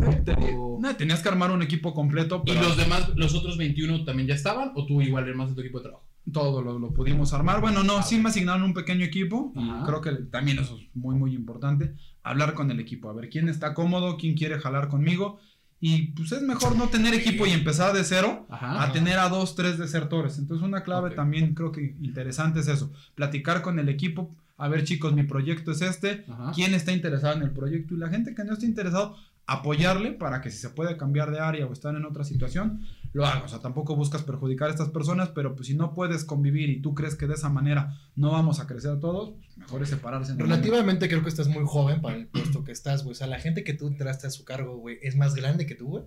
o- 0.57 0.79
No, 0.81 0.95
tenías 0.95 1.21
que 1.21 1.29
armar 1.29 1.51
un 1.51 1.61
equipo 1.61 1.93
completo, 1.93 2.41
¿Y 2.45 2.53
los 2.53 2.77
demás, 2.77 3.09
los 3.15 3.35
otros 3.35 3.57
21 3.57 4.05
también 4.05 4.27
ya 4.29 4.35
estaban? 4.35 4.71
¿O 4.75 4.85
tú 4.85 5.01
igual 5.01 5.23
eres 5.25 5.35
más 5.35 5.49
de 5.49 5.55
tu 5.55 5.61
equipo 5.61 5.79
de 5.79 5.83
trabajo? 5.83 6.05
todo 6.31 6.63
lo, 6.63 6.79
lo 6.79 6.89
pudimos 6.91 7.33
armar. 7.33 7.61
Bueno, 7.61 7.83
no, 7.83 8.01
sí 8.01 8.17
me 8.19 8.29
asignaron 8.29 8.63
un 8.63 8.73
pequeño 8.73 9.05
equipo 9.05 9.53
y 9.55 9.85
creo 9.85 10.01
que 10.01 10.11
también 10.31 10.57
eso 10.57 10.75
es 10.75 10.87
muy, 10.95 11.13
muy 11.13 11.35
importante. 11.35 11.93
Hablar 12.23 12.55
con 12.55 12.71
el 12.71 12.79
equipo, 12.79 13.09
a 13.11 13.13
ver 13.13 13.29
quién 13.29 13.47
está 13.47 13.75
cómodo, 13.75 14.17
quién 14.17 14.33
quiere 14.35 14.57
jalar 14.59 14.87
conmigo. 14.87 15.37
Y 15.79 16.13
pues 16.13 16.31
es 16.31 16.41
mejor 16.41 16.75
no 16.77 16.87
tener 16.89 17.13
equipo 17.13 17.45
y 17.45 17.51
empezar 17.51 17.93
de 17.93 18.03
cero 18.03 18.47
Ajá. 18.49 18.81
a 18.81 18.91
tener 18.91 19.19
a 19.19 19.29
dos, 19.29 19.53
tres 19.53 19.77
desertores. 19.77 20.39
Entonces 20.39 20.65
una 20.65 20.81
clave 20.81 21.11
también 21.11 21.53
creo 21.53 21.71
que 21.71 21.95
interesante 22.01 22.61
es 22.61 22.69
eso. 22.69 22.91
Platicar 23.13 23.61
con 23.61 23.77
el 23.77 23.87
equipo. 23.87 24.33
A 24.57 24.67
ver 24.69 24.83
chicos, 24.83 25.13
mi 25.13 25.23
proyecto 25.23 25.71
es 25.71 25.81
este. 25.81 26.25
Ajá. 26.29 26.51
¿Quién 26.53 26.73
está 26.73 26.91
interesado 26.91 27.35
en 27.35 27.43
el 27.43 27.51
proyecto? 27.51 27.93
Y 27.93 27.97
la 27.97 28.09
gente 28.09 28.33
que 28.33 28.43
no 28.43 28.53
esté 28.53 28.65
interesado, 28.65 29.15
apoyarle 29.47 30.11
para 30.11 30.41
que 30.41 30.49
si 30.49 30.57
se 30.57 30.69
puede 30.69 30.97
cambiar 30.97 31.31
de 31.31 31.39
área 31.39 31.65
o 31.65 31.73
estar 31.73 31.95
en 31.95 32.05
otra 32.05 32.23
situación, 32.23 32.81
lo 33.13 33.25
haga. 33.25 33.43
O 33.43 33.47
sea, 33.47 33.59
tampoco 33.59 33.95
buscas 33.95 34.23
perjudicar 34.23 34.69
a 34.69 34.71
estas 34.71 34.89
personas, 34.89 35.29
pero 35.29 35.55
pues 35.55 35.67
si 35.67 35.75
no 35.75 35.93
puedes 35.93 36.25
convivir 36.25 36.69
y 36.69 36.81
tú 36.81 36.93
crees 36.93 37.15
que 37.15 37.27
de 37.27 37.35
esa 37.35 37.49
manera 37.49 37.97
no 38.15 38.31
vamos 38.31 38.59
a 38.59 38.67
crecer 38.67 38.99
todos, 38.99 39.35
mejor 39.55 39.83
es 39.83 39.89
separarse. 39.89 40.31
en. 40.31 40.39
Relativamente 40.39 41.07
creo 41.07 41.21
que 41.21 41.29
estás 41.29 41.47
muy 41.47 41.63
joven 41.65 42.01
para 42.01 42.15
el 42.15 42.27
puesto 42.27 42.63
que 42.63 42.71
estás, 42.71 43.03
güey. 43.03 43.11
O 43.11 43.15
sea, 43.15 43.27
la 43.27 43.39
gente 43.39 43.63
que 43.63 43.73
tú 43.73 43.87
entraste 43.87 44.27
a 44.27 44.31
su 44.31 44.45
cargo, 44.45 44.77
güey, 44.77 44.99
es 45.01 45.15
más 45.15 45.35
grande 45.35 45.65
que 45.65 45.75
tú, 45.75 45.87
güey. 45.87 46.03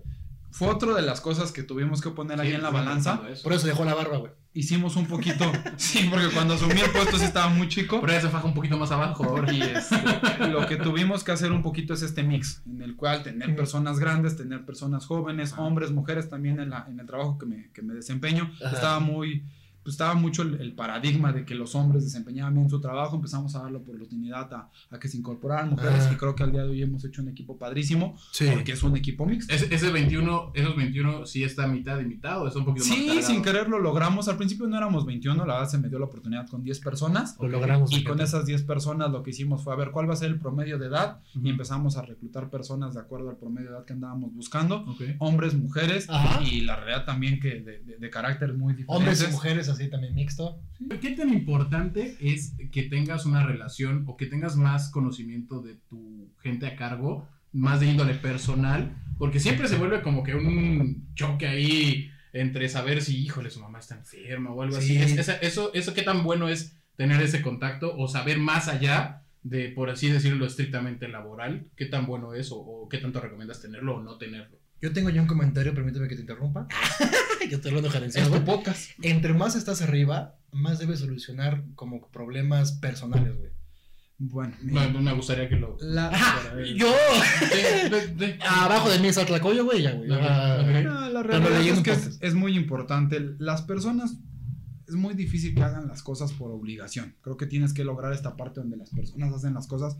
Fue 0.51 0.67
otra 0.67 0.93
de 0.93 1.01
las 1.03 1.21
cosas 1.21 1.51
que 1.51 1.63
tuvimos 1.63 2.01
que 2.01 2.09
poner 2.09 2.39
ahí 2.39 2.49
Sí, 2.49 2.55
en 2.55 2.63
la 2.63 2.69
balanza. 2.71 3.21
eso. 3.29 3.43
Por 3.43 3.53
eso 3.53 3.67
dejó 3.67 3.85
la 3.85 3.93
barba, 3.93 4.17
güey. 4.17 4.31
Hicimos 4.51 4.95
un 4.95 5.05
poquito, 5.05 5.49
sí, 5.77 6.07
porque 6.09 6.27
cuando 6.33 6.55
asumí 6.55 6.79
el 6.81 6.89
puesto 6.91 7.17
sí 7.19 7.25
estaba 7.25 7.49
muy 7.49 7.67
chico. 7.67 7.99
Por 7.99 8.09
ahí 8.09 8.19
se 8.19 8.29
faja 8.29 8.45
un 8.47 8.55
poquito 8.55 8.77
más 8.77 8.91
abajo. 8.91 9.23
ahora. 9.23 9.53
Y 9.53 9.61
este, 9.61 10.47
lo 10.49 10.65
que 10.65 10.77
tuvimos 10.77 11.23
que 11.23 11.31
hacer 11.31 11.51
un 11.51 11.61
poquito 11.61 11.93
es 11.93 12.01
este 12.01 12.23
mix, 12.23 12.63
en 12.65 12.81
el 12.81 12.95
cual 12.95 13.21
tener 13.21 13.55
personas 13.55 13.99
grandes, 13.99 14.35
tener 14.37 14.65
personas 14.65 15.05
jóvenes, 15.05 15.53
Ajá. 15.53 15.61
hombres, 15.61 15.91
mujeres 15.91 16.29
también 16.29 16.59
en, 16.59 16.71
la, 16.71 16.85
en 16.89 16.99
el 16.99 17.05
trabajo 17.05 17.37
que 17.37 17.45
me, 17.45 17.69
que 17.73 17.81
me 17.83 17.93
desempeño. 17.93 18.51
Ajá. 18.65 18.75
Estaba 18.75 18.99
muy, 18.99 19.45
pues 19.83 19.93
estaba 19.93 20.13
mucho 20.15 20.41
el, 20.43 20.59
el 20.61 20.73
paradigma 20.73 21.31
de 21.31 21.45
que 21.45 21.55
los 21.55 21.73
hombres 21.75 22.03
desempeñaban 22.03 22.53
bien 22.53 22.69
su 22.69 22.79
trabajo, 22.81 23.15
empezamos 23.15 23.55
a 23.55 23.63
darle 23.63 23.77
oportunidad 23.77 24.53
a, 24.53 24.69
a 24.91 24.99
que 24.99 25.07
se 25.07 25.17
incorporaran 25.17 25.69
mujeres 25.71 26.03
Ajá. 26.05 26.13
y 26.13 26.17
creo 26.17 26.35
que 26.35 26.43
al 26.43 26.51
día 26.51 26.63
de 26.63 26.69
hoy 26.69 26.81
hemos 26.81 27.03
hecho 27.05 27.21
un 27.21 27.29
equipo 27.29 27.57
padrísimo, 27.57 28.17
Sí. 28.31 28.47
porque 28.53 28.73
es 28.73 28.83
un 28.83 28.95
equipo 28.97 29.25
mixto. 29.25 29.53
Ese, 29.53 29.73
ese 29.73 29.91
21, 29.91 30.51
esos 30.53 30.75
21 30.75 31.25
sí 31.25 31.43
está 31.43 31.67
mitad 31.67 31.99
y 31.99 32.05
mitad 32.05 32.41
o 32.41 32.47
está 32.47 32.59
un 32.59 32.65
poquito 32.65 32.85
más 32.87 32.97
Sí, 32.97 33.21
sin 33.23 33.41
querer 33.41 33.69
lo 33.69 33.79
logramos. 33.79 34.27
Al 34.27 34.37
principio 34.37 34.67
no 34.67 34.77
éramos 34.77 35.05
21, 35.05 35.45
la 35.45 35.53
verdad 35.55 35.69
se 35.69 35.77
me 35.77 35.89
dio 35.89 35.99
la 35.99 36.05
oportunidad 36.05 36.47
con 36.47 36.61
10 36.63 36.79
personas. 36.81 37.37
Lo 37.39 37.47
logramos. 37.47 37.91
Y 37.91 38.03
con 38.03 38.19
esas 38.21 38.45
10 38.45 38.63
personas 38.63 39.09
lo 39.11 39.23
que 39.23 39.31
hicimos 39.31 39.63
fue 39.63 39.73
a 39.73 39.75
ver 39.77 39.91
cuál 39.91 40.09
va 40.09 40.13
a 40.13 40.17
ser 40.17 40.29
el 40.29 40.39
promedio 40.39 40.77
de 40.77 40.87
edad 40.87 41.21
y 41.41 41.49
empezamos 41.49 41.97
a 41.97 42.01
reclutar 42.01 42.49
personas 42.49 42.93
de 42.93 42.99
acuerdo 42.99 43.29
al 43.29 43.37
promedio 43.37 43.69
de 43.69 43.75
edad 43.77 43.85
que 43.85 43.93
andábamos 43.93 44.33
buscando. 44.33 44.81
Ok. 44.87 45.01
Hombres, 45.19 45.53
mujeres 45.55 46.09
Ajá. 46.09 46.41
y 46.43 46.61
la 46.61 46.75
realidad 46.75 47.05
también 47.05 47.39
que 47.39 47.61
de, 47.61 47.79
de, 47.79 47.97
de 47.97 48.09
carácter 48.09 48.53
muy 48.53 48.73
diferentes. 48.73 48.87
Hombres 48.97 49.25
y 49.27 49.31
mujeres 49.31 49.68
así 49.69 49.89
también 49.89 50.15
mixto. 50.15 50.59
¿Qué 51.01 51.11
tan 51.11 51.29
importante 51.29 52.17
es 52.21 52.53
que 52.71 52.83
tengas 52.83 53.25
una 53.25 53.45
relación 53.45 54.03
o 54.07 54.17
que 54.17 54.25
tengas 54.25 54.55
más 54.55 54.89
conocimiento 54.91 55.61
de 55.61 55.75
tu 55.89 56.29
gente 56.41 56.67
a 56.67 56.75
cargo, 56.75 57.27
más 57.53 57.79
de 57.79 57.87
índole 57.87 58.13
personal? 58.15 58.95
Porque 59.17 59.39
siempre 59.39 59.67
se 59.67 59.77
vuelve 59.77 60.01
como 60.01 60.23
que 60.23 60.35
un 60.35 61.07
choque 61.15 61.47
ahí 61.47 62.09
entre 62.31 62.69
saber 62.69 63.01
si, 63.01 63.17
híjole, 63.23 63.49
su 63.49 63.59
mamá 63.59 63.79
está 63.79 63.95
enferma 63.95 64.51
o 64.51 64.61
algo 64.61 64.79
Sí. 64.79 64.97
así. 64.97 65.13
Es- 65.19 65.29
eso, 65.41 65.73
eso, 65.73 65.93
¿qué 65.93 66.03
tan 66.03 66.23
bueno 66.23 66.47
es 66.47 66.75
tener 66.95 67.21
ese 67.21 67.41
contacto 67.41 67.95
o 67.97 68.07
saber 68.07 68.37
más 68.37 68.67
allá 68.67 69.23
de, 69.41 69.69
por 69.69 69.89
así 69.89 70.09
decirlo, 70.09 70.45
estrictamente 70.45 71.07
laboral? 71.07 71.65
¿Qué 71.75 71.85
tan 71.85 72.05
bueno 72.05 72.33
es 72.35 72.51
o, 72.51 72.57
o 72.59 72.87
qué 72.89 72.99
tanto 72.99 73.19
recomiendas 73.19 73.61
tenerlo 73.61 73.95
o 73.97 74.03
no 74.03 74.17
tenerlo? 74.17 74.58
Yo 74.81 74.93
tengo 74.93 75.09
ya 75.09 75.21
un 75.21 75.27
comentario, 75.27 75.73
permíteme 75.73 76.07
que 76.07 76.15
te 76.15 76.21
interrumpa. 76.21 76.67
Yo 77.49 77.57
estoy 77.57 77.69
hablando 77.69 77.89
gerencial, 77.89 78.33
Es 78.33 78.39
podcast. 78.41 78.91
Entre 79.01 79.33
más 79.33 79.55
estás 79.55 79.81
arriba, 79.81 80.37
más 80.51 80.79
debes 80.79 80.99
solucionar 80.99 81.63
como 81.75 82.07
problemas 82.09 82.73
personales, 82.73 83.35
güey. 83.37 83.51
Bueno, 84.21 84.53
Me, 84.61 84.87
me 84.89 85.13
gustaría 85.13 85.47
que 85.47 85.55
lo... 85.55 85.77
la, 85.79 86.11
Yo. 86.75 86.93
De- 87.53 87.89
de- 87.89 88.07
de- 88.15 88.39
Abajo 88.41 88.89
de 88.89 88.99
mí 88.99 89.07
está 89.07 89.25
Tlacoyo, 89.25 89.63
güey, 89.65 89.81
ya, 89.81 89.93
güey. 89.93 90.09
Ah. 90.11 90.61
No, 90.83 91.09
la 91.09 91.23
realidad 91.23 91.61
es 91.61 91.79
que 91.81 92.27
es 92.27 92.33
muy 92.33 92.55
importante. 92.57 93.35
Las 93.37 93.61
personas 93.61 94.17
es 94.89 94.95
muy 94.95 95.13
difícil 95.13 95.55
que 95.55 95.63
hagan 95.63 95.87
las 95.87 96.03
cosas 96.03 96.33
por 96.33 96.51
obligación. 96.51 97.15
Creo 97.21 97.37
que 97.37 97.45
tienes 97.45 97.73
que 97.73 97.83
lograr 97.85 98.11
esta 98.13 98.35
parte 98.35 98.59
donde 98.59 98.77
las 98.77 98.89
personas 98.89 99.33
hacen 99.33 99.53
las 99.53 99.67
cosas 99.67 99.97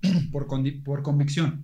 por, 0.32 0.46
por 0.84 1.02
convicción. 1.02 1.60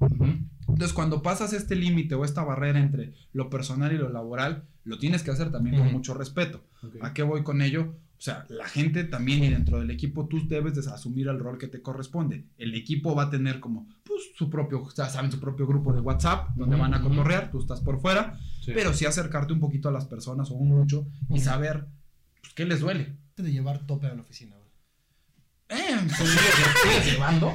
Entonces, 0.68 0.92
cuando 0.92 1.22
pasas 1.22 1.52
este 1.52 1.76
límite 1.76 2.14
o 2.14 2.24
esta 2.24 2.42
barrera 2.42 2.80
entre 2.80 3.14
lo 3.32 3.48
personal 3.48 3.92
y 3.92 3.98
lo 3.98 4.10
laboral, 4.10 4.64
lo 4.84 4.98
tienes 4.98 5.22
que 5.22 5.30
hacer 5.30 5.50
también 5.50 5.76
con 5.76 5.92
mucho 5.92 6.14
respeto. 6.14 6.64
¿A 7.00 7.14
qué 7.14 7.22
voy 7.22 7.42
con 7.42 7.62
ello? 7.62 7.96
O 8.16 8.22
sea, 8.24 8.46
la 8.48 8.66
gente 8.66 9.04
también 9.04 9.44
y 9.44 9.50
dentro 9.50 9.78
del 9.80 9.90
equipo 9.90 10.26
tú 10.26 10.48
debes 10.48 10.74
de 10.74 10.90
asumir 10.90 11.28
el 11.28 11.38
rol 11.38 11.58
que 11.58 11.66
te 11.68 11.82
corresponde. 11.82 12.46
El 12.56 12.74
equipo 12.74 13.14
va 13.14 13.24
a 13.24 13.30
tener 13.30 13.60
como 13.60 13.86
pues, 14.02 14.22
su 14.36 14.48
propio, 14.48 14.88
ya 14.96 15.08
saben, 15.08 15.30
su 15.30 15.38
propio 15.40 15.66
grupo 15.66 15.92
de 15.92 16.00
WhatsApp 16.00 16.50
donde 16.56 16.76
van 16.76 16.94
a 16.94 17.02
cotorrear, 17.02 17.50
tú 17.50 17.58
estás 17.60 17.80
por 17.80 18.00
fuera, 18.00 18.38
Sí. 18.62 18.72
pero 18.74 18.94
sí 18.94 19.04
acercarte 19.04 19.52
un 19.52 19.60
poquito 19.60 19.90
a 19.90 19.92
las 19.92 20.06
personas 20.06 20.50
o 20.50 20.54
un 20.54 20.68
mucho 20.70 21.06
y 21.28 21.40
saber 21.40 21.86
qué 22.54 22.64
les 22.64 22.80
duele. 22.80 23.16
de 23.36 23.50
llevar 23.50 23.84
tope 23.86 24.06
a 24.06 24.14
la 24.14 24.22
oficina, 24.22 24.54
güey. 24.56 24.70
Eh, 25.80 25.96
pues, 26.16 26.30
¿Sigues 26.30 27.12
llevando? 27.12 27.52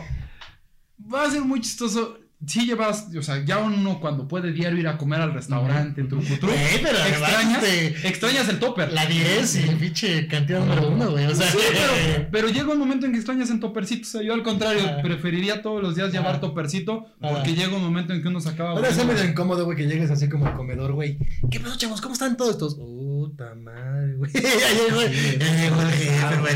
va 1.13 1.23
a 1.23 1.31
ser 1.31 1.41
muy 1.41 1.61
chistoso. 1.61 2.17
Si 2.47 2.65
llevas, 2.65 3.07
o 3.17 3.21
sea, 3.21 3.43
ya 3.43 3.57
uno 3.57 3.99
cuando 3.99 4.25
puede 4.25 4.53
diario 4.53 4.79
ir 4.79 4.87
a 4.87 4.97
comer 4.97 5.19
al 5.19 5.33
restaurante, 5.33 6.01
Ujú. 6.03 6.09
truco, 6.21 6.39
truco, 6.39 6.55
pero 6.81 6.97
extrañas, 6.97 7.63
extrañas 8.05 8.47
el 8.47 8.59
topper. 8.59 8.93
La 8.93 9.05
10 9.05 9.55
y 9.55 9.69
el 9.69 9.75
pinche 9.75 10.25
cantidad 10.27 10.61
número 10.61 10.87
uno, 10.89 11.11
güey. 11.11 11.25
O 11.25 11.35
sea, 11.35 11.51
Sí, 11.51 11.57
pero, 11.69 12.29
pero 12.31 12.47
llega 12.47 12.71
un 12.71 12.79
momento 12.79 13.05
en 13.05 13.11
que 13.11 13.17
extrañas 13.17 13.49
en 13.49 13.59
topercito. 13.59 14.07
O 14.07 14.11
sea, 14.11 14.21
yo 14.21 14.33
al 14.33 14.41
contrario, 14.43 14.83
Ah. 14.87 15.01
preferiría 15.01 15.61
todos 15.61 15.81
los 15.83 15.95
días 15.97 16.13
llevar 16.13 16.35
Ah. 16.35 16.39
topercito 16.39 17.07
porque 17.19 17.49
Ah. 17.51 17.55
llega 17.55 17.75
un 17.75 17.83
momento 17.83 18.13
en 18.13 18.21
que 18.21 18.29
uno 18.29 18.39
se 18.39 18.47
acaba. 18.49 18.69
Ahora 18.71 18.87
es 18.87 19.05
medio 19.05 19.25
incómodo, 19.25 19.65
güey, 19.65 19.75
que 19.77 19.87
llegues 19.87 20.09
así 20.09 20.29
como 20.29 20.45
al 20.47 20.55
comedor, 20.55 20.93
güey. 20.93 21.17
¿Qué 21.51 21.59
pasó, 21.59 21.77
chavos? 21.77 21.99
¿Cómo 21.99 22.13
están 22.13 22.37
todos 22.37 22.51
estos? 22.51 22.77
Puta 23.19 23.55
madre, 23.55 24.15
güey. 24.15 24.31
Ya 24.33 24.41
llegó, 24.41 25.01
ya 25.01 25.61
llegó 25.61 25.81
el 25.81 25.89
jefe, 25.89 26.39
güey. 26.39 26.53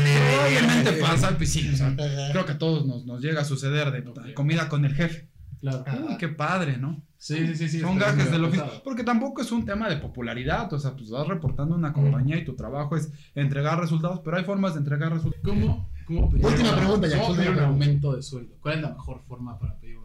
Obviamente 0.48 0.92
pasa, 1.00 1.36
pues 1.36 1.52
sí, 1.52 1.70
o 1.72 1.76
sea, 1.76 1.88
Ajá. 1.88 2.32
creo 2.32 2.46
que 2.46 2.52
a 2.52 2.58
todos 2.58 2.86
nos, 2.86 3.04
nos 3.04 3.20
llega 3.20 3.42
a 3.42 3.44
suceder 3.44 3.90
de 3.92 4.34
comida 4.34 4.68
con 4.68 4.84
el 4.84 4.94
jefe. 4.94 5.28
Claro. 5.60 5.84
Uy, 6.08 6.16
qué 6.18 6.28
padre, 6.28 6.76
¿no? 6.76 7.02
Sí, 7.16 7.46
sí, 7.46 7.54
sí. 7.56 7.68
sí 7.70 7.80
Son 7.80 7.96
gajes 7.98 8.30
del 8.30 8.44
oficio. 8.44 8.82
Porque 8.84 9.02
tampoco 9.02 9.40
es 9.40 9.50
un 9.50 9.64
tema 9.64 9.88
de 9.88 9.96
popularidad. 9.96 10.70
O 10.74 10.78
sea, 10.78 10.94
pues 10.94 11.08
vas 11.10 11.26
reportando 11.26 11.74
una 11.74 11.92
compañía 11.94 12.36
y 12.36 12.44
tu 12.44 12.54
trabajo 12.54 12.96
es 12.96 13.10
entregar 13.34 13.80
resultados, 13.80 14.20
pero 14.22 14.36
hay 14.36 14.44
formas 14.44 14.74
de 14.74 14.80
entregar 14.80 15.10
resultados. 15.12 15.42
¿Cómo, 15.42 15.90
cómo 16.06 16.28
pedir, 16.28 16.44
Última 16.44 16.68
una- 16.68 16.76
pregunta, 16.78 17.08
Jack, 17.08 17.20
¿cómo 17.22 17.34
pedir 17.36 17.50
un 17.50 17.58
aumento 17.60 18.14
de 18.14 18.22
sueldo? 18.22 18.56
¿Cuál 18.60 18.74
es 18.76 18.82
la 18.82 18.90
mejor 18.90 19.22
forma 19.22 19.58
para 19.58 19.78
pedir 19.80 19.96
un 19.96 20.03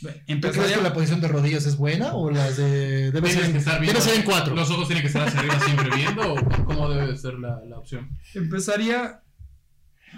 ¿Tú 0.00 0.48
crees 0.50 0.72
que 0.76 0.82
la 0.82 0.92
posición 0.92 1.20
de 1.20 1.28
rodillas 1.28 1.64
es 1.66 1.76
buena 1.76 2.14
o 2.14 2.30
las 2.30 2.56
de. 2.56 3.10
Debe 3.12 3.28
ser, 3.30 3.36
Tienes 3.36 3.40
que 3.44 3.50
en, 3.50 3.56
estar 3.56 3.74
debe 3.74 3.84
viendo. 3.86 4.00
ser 4.00 4.14
en 4.16 4.22
cuatro? 4.22 4.54
¿Los 4.54 4.70
ojos 4.70 4.86
tienen 4.86 5.02
que 5.02 5.08
estar 5.08 5.26
hacia 5.28 5.40
arriba 5.40 5.58
siempre 5.60 5.90
viendo 5.94 6.34
o 6.34 6.64
cómo 6.64 6.88
debe 6.90 7.08
de 7.12 7.16
ser 7.16 7.34
la, 7.34 7.60
la 7.68 7.78
opción? 7.78 8.10
empezaría 8.34 9.20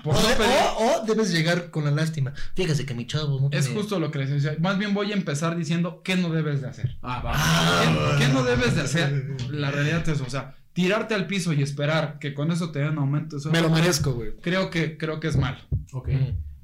por 0.05 0.15
O, 0.15 0.21
no 0.21 0.29
de- 0.29 0.35
o- 0.35 1.03
o 1.03 1.07
debes 1.07 1.33
llegar 1.33 1.71
con 1.71 1.85
la 1.85 1.91
lástima. 1.91 2.33
Fíjese 2.55 2.85
que 2.85 2.95
mi 2.95 3.07
chavo 3.07 3.41
no 3.41 3.49
Es 3.51 3.69
justo 3.69 3.99
lo 3.99 4.11
que 4.11 4.19
les 4.19 4.31
decía. 4.31 4.57
Más 4.61 4.77
bien 4.79 4.93
voy 4.93 5.13
a 5.13 5.15
empezar 5.15 5.57
diciendo 5.57 6.03
qué 6.05 6.17
no 6.17 6.29
debes 6.31 6.61
de 6.61 6.69
hacer. 6.69 6.99
Ah, 7.03 7.23
va. 7.25 7.33
Ah. 7.35 8.17
¿Qué, 8.19 8.27
qué 8.27 8.33
no 8.33 8.43
debes 8.43 8.75
de 8.75 8.83
hacer? 8.83 9.37
La 9.51 9.71
realidad 9.71 10.07
es, 10.09 10.21
o 10.21 10.29
sea, 10.29 10.55
tirarte 10.75 11.15
al 11.15 11.27
piso 11.27 11.53
y 11.55 11.63
esperar 11.63 12.19
que 12.19 12.35
con 12.35 12.51
eso 12.53 12.71
te 12.73 12.81
den 12.81 12.91
un 12.93 12.99
aumento 12.99 13.37
de 13.37 13.43
sueldo. 13.43 13.59
Me 13.61 13.67
lo 13.67 13.73
merezco, 13.75 14.13
güey. 14.13 14.33
Creo 14.43 14.69
que, 14.69 14.99
creo 14.99 15.19
que 15.21 15.29
es 15.29 15.37
malo. 15.37 15.59
Ok. 15.93 16.11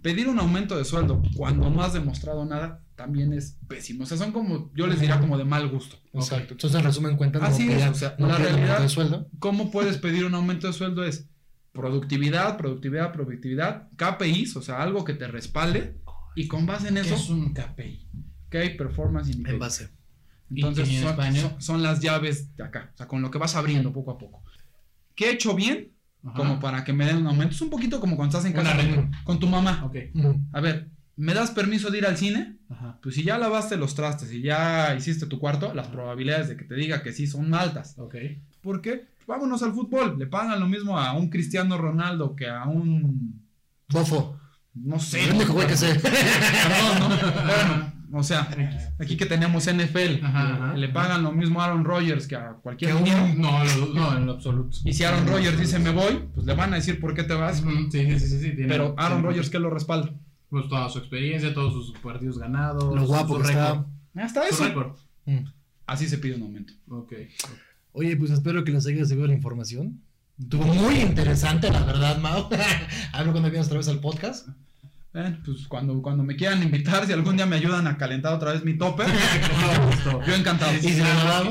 Pedir 0.03 0.29
un 0.29 0.39
aumento 0.39 0.77
de 0.77 0.85
sueldo 0.85 1.23
cuando 1.37 1.71
no 1.71 1.83
has 1.83 1.95
demostrado 1.95 2.45
nada 2.45 2.82
también 2.97 3.33
es 3.33 3.59
pésimo. 3.69 4.05
O 4.05 4.07
sea, 4.07 4.17
son 4.19 4.33
como, 4.33 4.71
yo 4.75 4.87
les 4.87 5.01
diría 5.01 5.19
como 5.21 5.37
de 5.39 5.45
mal 5.45 5.69
gusto. 5.69 5.97
Exacto. 6.13 6.53
Entonces, 6.55 6.79
en 6.79 6.85
resumen, 6.85 7.17
cuentas. 7.17 7.43
no 7.43 7.49
Así 7.49 7.71
es, 7.71 7.87
o 7.89 7.95
sea, 7.95 8.15
no 8.19 8.27
la 8.29 8.37
realidad- 8.39 8.81
de 8.81 8.89
sueldo. 8.89 9.29
¿Cómo 9.39 9.71
puedes 9.71 9.99
pedir 9.99 10.25
un 10.25 10.35
aumento 10.35 10.67
de 10.67 10.73
sueldo? 10.73 11.05
Es 11.05 11.29
productividad, 11.73 12.57
productividad, 12.59 13.13
productividad, 13.13 13.89
KPIs, 13.97 14.57
o 14.57 14.63
sea, 14.63 14.83
algo 14.83 15.05
que 15.05 15.15
te 15.15 15.27
respalde 15.27 15.99
y 16.37 16.47
con 16.47 16.67
base 16.67 16.89
en 16.89 16.95
¿Qué 16.95 17.01
eso, 17.01 17.15
es 17.15 17.29
un 17.31 17.53
KPI? 17.55 18.09
Key 18.51 18.77
Performance 18.77 19.29
En 19.31 19.37
Indicator. 19.37 19.59
base. 19.61 19.89
Entonces 20.51 20.91
¿Y 20.91 20.97
en 20.97 21.03
son, 21.03 21.35
son- 21.37 21.63
son 21.63 21.83
las 21.83 22.01
llaves 22.01 22.55
de 22.57 22.65
acá, 22.65 22.91
o 22.93 22.97
sea, 22.99 23.09
con 23.09 23.23
lo 23.23 23.31
que 23.31 23.39
vas 23.39 23.57
abriendo 23.57 23.91
poco 23.93 24.11
a 24.11 24.19
poco. 24.19 24.43
¿Qué 25.15 25.31
he 25.31 25.33
hecho 25.33 25.55
bien? 25.55 25.93
Ajá. 26.25 26.37
Como 26.37 26.61
para 26.61 26.85
que 26.85 26.93
me 26.93 27.05
den 27.07 27.17
un 27.17 27.27
aumento. 27.27 27.55
Es 27.55 27.61
un 27.63 27.71
poquito 27.71 27.99
como 28.01 28.17
cuando 28.17 28.37
estás 28.39 28.49
en 28.49 28.55
casa 28.57 28.77
con, 28.77 29.11
con 29.25 29.41
tu 29.41 29.47
mamá. 29.49 29.83
Ok. 29.85 29.97
Mm. 30.15 30.31
A 30.53 30.61
ver, 30.61 30.89
¿me 31.17 31.35
das 31.35 31.51
permiso 31.51 31.91
de 31.91 31.99
ir 31.99 32.07
al 32.07 32.17
cine? 32.17 32.57
Ajá. 32.71 32.99
Pues 33.03 33.15
si 33.15 33.23
ya 33.23 33.39
lavaste 33.39 33.77
los 33.77 33.95
trastes 33.95 34.33
y 34.33 34.43
ya 34.43 34.95
hiciste 34.97 35.27
tu 35.27 35.39
cuarto, 35.39 35.73
las 35.75 35.89
probabilidades 35.89 36.49
de 36.49 36.57
que 36.57 36.65
te 36.65 36.75
diga 36.75 37.03
que 37.03 37.13
sí 37.13 37.27
son 37.27 37.53
altas. 37.55 37.95
Ok. 37.99 38.17
¿Por 38.61 38.81
qué? 38.81 39.07
Vámonos 39.27 39.63
al 39.63 39.73
fútbol. 39.73 40.17
Le 40.19 40.27
pagan 40.27 40.59
lo 40.61 40.67
mismo 40.67 40.99
a 40.99 41.13
un 41.13 41.29
Cristiano 41.31 41.77
Ronaldo 41.79 42.35
que 42.35 42.49
a 42.49 42.65
un. 42.65 43.41
Bofo. 43.89 44.39
No 44.75 44.99
sé. 44.99 45.25
El 45.25 45.35
único 45.37 45.53
güey 45.53 45.67
que 45.67 45.77
sé. 45.77 45.95
Perdón, 46.01 46.99
¿no? 47.01 47.09
Bueno, 47.45 47.93
o 48.15 48.23
sea, 48.23 48.49
aquí 48.99 49.17
que 49.17 49.27
tenemos 49.27 49.65
NFL. 49.73 50.25
Ajá. 50.25 50.75
Le 50.77 50.89
pagan 50.89 51.23
lo 51.23 51.33
mismo 51.33 51.61
a 51.61 51.67
Aaron 51.67 51.85
Rodgers 51.85 52.27
que 52.27 52.37
a 52.37 52.53
cualquier 52.63 52.91
Que 52.93 52.97
a 52.97 53.01
un- 53.01 53.05
niño. 53.05 53.35
No, 53.37 53.65
lo- 53.65 53.95
no, 53.95 54.17
en 54.17 54.27
lo 54.27 54.33
absoluto. 54.33 54.77
Y 54.85 54.93
si 54.93 55.05
Aaron 55.05 55.27
Rodgers 55.27 55.59
dice 55.59 55.79
me 55.79 55.91
voy, 55.91 56.25
pues 56.35 56.47
le 56.47 56.55
van 56.55 56.73
a 56.73 56.77
decir 56.77 56.99
por 57.01 57.15
qué 57.15 57.23
te 57.25 57.35
vas. 57.35 57.59
Sí, 57.91 58.19
sí, 58.19 58.19
sí, 58.19 58.39
sí. 58.41 58.53
Pero 58.67 58.95
Aaron 58.99 59.23
Rodgers, 59.23 59.51
¿qué 59.51 59.59
lo 59.59 59.71
respalda? 59.71 60.11
Pues 60.53 60.69
toda 60.69 60.87
su 60.91 60.99
experiencia, 60.99 61.55
todos 61.55 61.73
sus 61.73 61.99
partidos 62.01 62.37
ganados. 62.37 62.95
Lo 62.95 63.07
guapo 63.07 63.37
su 63.39 63.43
que 63.43 63.49
está. 63.49 63.71
récord. 63.73 63.87
Hasta 64.17 64.43
Su 64.49 64.55
eso. 64.55 64.65
récord. 64.67 64.97
Mm. 65.25 65.39
Así 65.87 66.07
se 66.07 66.19
pide 66.19 66.35
un 66.37 66.43
aumento. 66.43 66.75
Ok. 66.91 67.15
Oye, 67.93 68.15
pues 68.19 68.31
espero 68.33 68.63
que 68.63 68.71
les 68.71 68.87
haya 68.87 69.03
servido 69.07 69.27
la 69.29 69.33
información. 69.33 70.03
Estuvo 70.39 70.65
muy 70.67 70.97
interesante, 70.97 71.71
la 71.71 71.83
verdad, 71.85 72.19
Mao. 72.19 72.51
Hablo 73.15 73.33
cuando 73.33 73.49
vienes 73.51 73.67
otra 73.69 73.79
vez 73.79 73.89
al 73.89 74.01
podcast. 74.01 74.47
Bueno, 75.15 75.39
pues 75.43 75.67
cuando, 75.69 76.03
cuando 76.03 76.23
me 76.23 76.37
quieran 76.37 76.63
invitar, 76.63 77.07
si 77.07 77.15
algún 77.15 77.37
día 77.37 77.47
me 77.47 77.57
ayudan 77.57 77.87
a 77.87 77.97
calentar 77.97 78.35
otra 78.35 78.53
vez 78.53 78.63
mi 78.63 78.73
gusto. 78.77 80.21
yo 80.27 80.35
encantado. 80.35 80.75
¿Y 80.77 80.81
si 80.81 81.01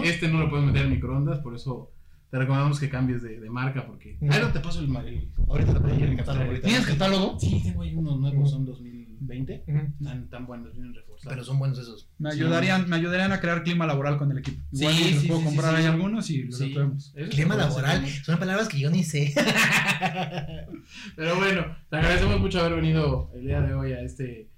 Este 0.03 0.27
no 0.27 0.41
lo 0.41 0.49
puedes 0.51 0.67
meter 0.67 0.83
en 0.83 0.91
microondas, 0.91 1.39
por 1.39 1.55
eso 1.55 1.91
te 2.31 2.37
recomendamos 2.39 2.79
que 2.79 2.89
cambies 2.89 3.21
de, 3.21 3.39
de 3.41 3.49
marca, 3.49 3.85
porque... 3.85 4.17
Ahí 4.21 4.39
no 4.41 4.51
te 4.51 4.59
paso 4.61 4.79
el... 4.79 4.85
el- 5.05 5.29
Ahorita 5.49 5.73
te 5.73 5.79
pedí 5.81 6.01
el 6.03 6.15
catálogo. 6.15 6.45
ahorita. 6.47 6.65
¿Tienes 6.67 6.87
catálogo? 6.87 7.37
Sí, 7.39 7.61
tengo 7.63 7.81
ahí 7.81 7.93
unos 7.93 8.19
nuevos, 8.19 8.49
son 8.51 8.65
2020. 8.65 9.65
Ujú. 9.67 10.03
Tan, 10.03 10.29
tan 10.29 10.45
buenos, 10.47 10.71
vienen 10.73 10.93
reforzados. 10.93 11.27
Pero 11.33 11.43
son 11.43 11.59
buenos 11.59 11.77
esos. 11.79 12.09
Me 12.19 12.31
Sí. 12.31 12.37
ayudarían, 12.39 12.89
me 12.89 12.95
ayudarían 12.95 13.33
a 13.33 13.41
crear 13.41 13.63
clima 13.63 13.85
laboral 13.85 14.17
con 14.17 14.31
el 14.31 14.37
equipo. 14.37 14.63
Sí, 14.71 14.85
Igual 14.85 14.95
les 14.97 15.19
sí, 15.21 15.27
puedo 15.27 15.39
sí, 15.41 15.45
comprar 15.45 15.71
sí, 15.71 15.75
ahí 15.75 15.83
sí. 15.83 15.89
algunos 15.89 16.29
y 16.29 16.43
los 16.43 16.57
Sí, 16.57 16.73
eso 17.15 17.29
Clima 17.31 17.55
laboral. 17.57 18.07
Son 18.07 18.39
palabras 18.39 18.69
que 18.69 18.79
yo 18.79 18.89
ni 18.89 19.03
sé. 19.03 19.33
Pero 21.15 21.35
bueno, 21.35 21.65
te 21.89 21.95
agradecemos 21.97 22.39
mucho 22.39 22.59
haber 22.61 22.75
venido 22.75 23.29
el 23.35 23.41
día 23.45 23.61
de 23.61 23.73
hoy 23.73 23.91
a 23.93 24.01
este... 24.01 24.49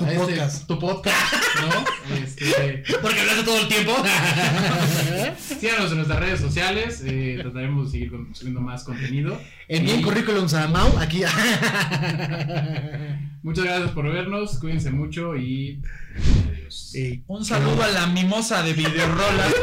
Tu 0.00 0.04
a 0.06 0.12
este- 0.12 0.18
podcast. 0.26 0.66
tu 0.66 0.78
podcast, 0.78 1.34
¿no? 1.60 1.84
Este, 2.24 2.82
Porque 3.00 3.20
hablaste 3.20 3.44
todo 3.44 3.60
el 3.60 3.68
tiempo. 3.68 3.92
síganos 5.60 5.90
en 5.92 5.96
nuestras 5.98 6.18
redes 6.18 6.40
sociales, 6.40 7.02
eh, 7.06 7.38
trataremos 7.40 7.86
de 7.86 7.92
seguir 7.92 8.10
con- 8.10 8.34
subiendo 8.34 8.60
más 8.60 8.82
contenido. 8.84 9.40
Envíen 9.68 10.00
Y- 10.00 10.02
currículums 10.02 10.52
a 10.54 10.66
Mau 10.68 10.98
aquí. 10.98 11.22
Muchas 13.42 13.64
gracias 13.64 13.90
por 13.92 14.10
vernos, 14.12 14.58
cuídense 14.58 14.90
mucho 14.90 15.34
y 15.36 15.80
adiós. 16.50 16.92
Un 17.26 17.42
saludo 17.44 17.82
a 17.82 17.88
la 17.88 18.06
mimosa 18.08 18.62
de 18.62 18.72
Videorolas. 18.74 19.54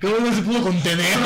¿Cómo 0.00 0.18
no 0.20 0.32
se 0.34 0.42
pudo 0.42 0.62
contener? 0.62 1.16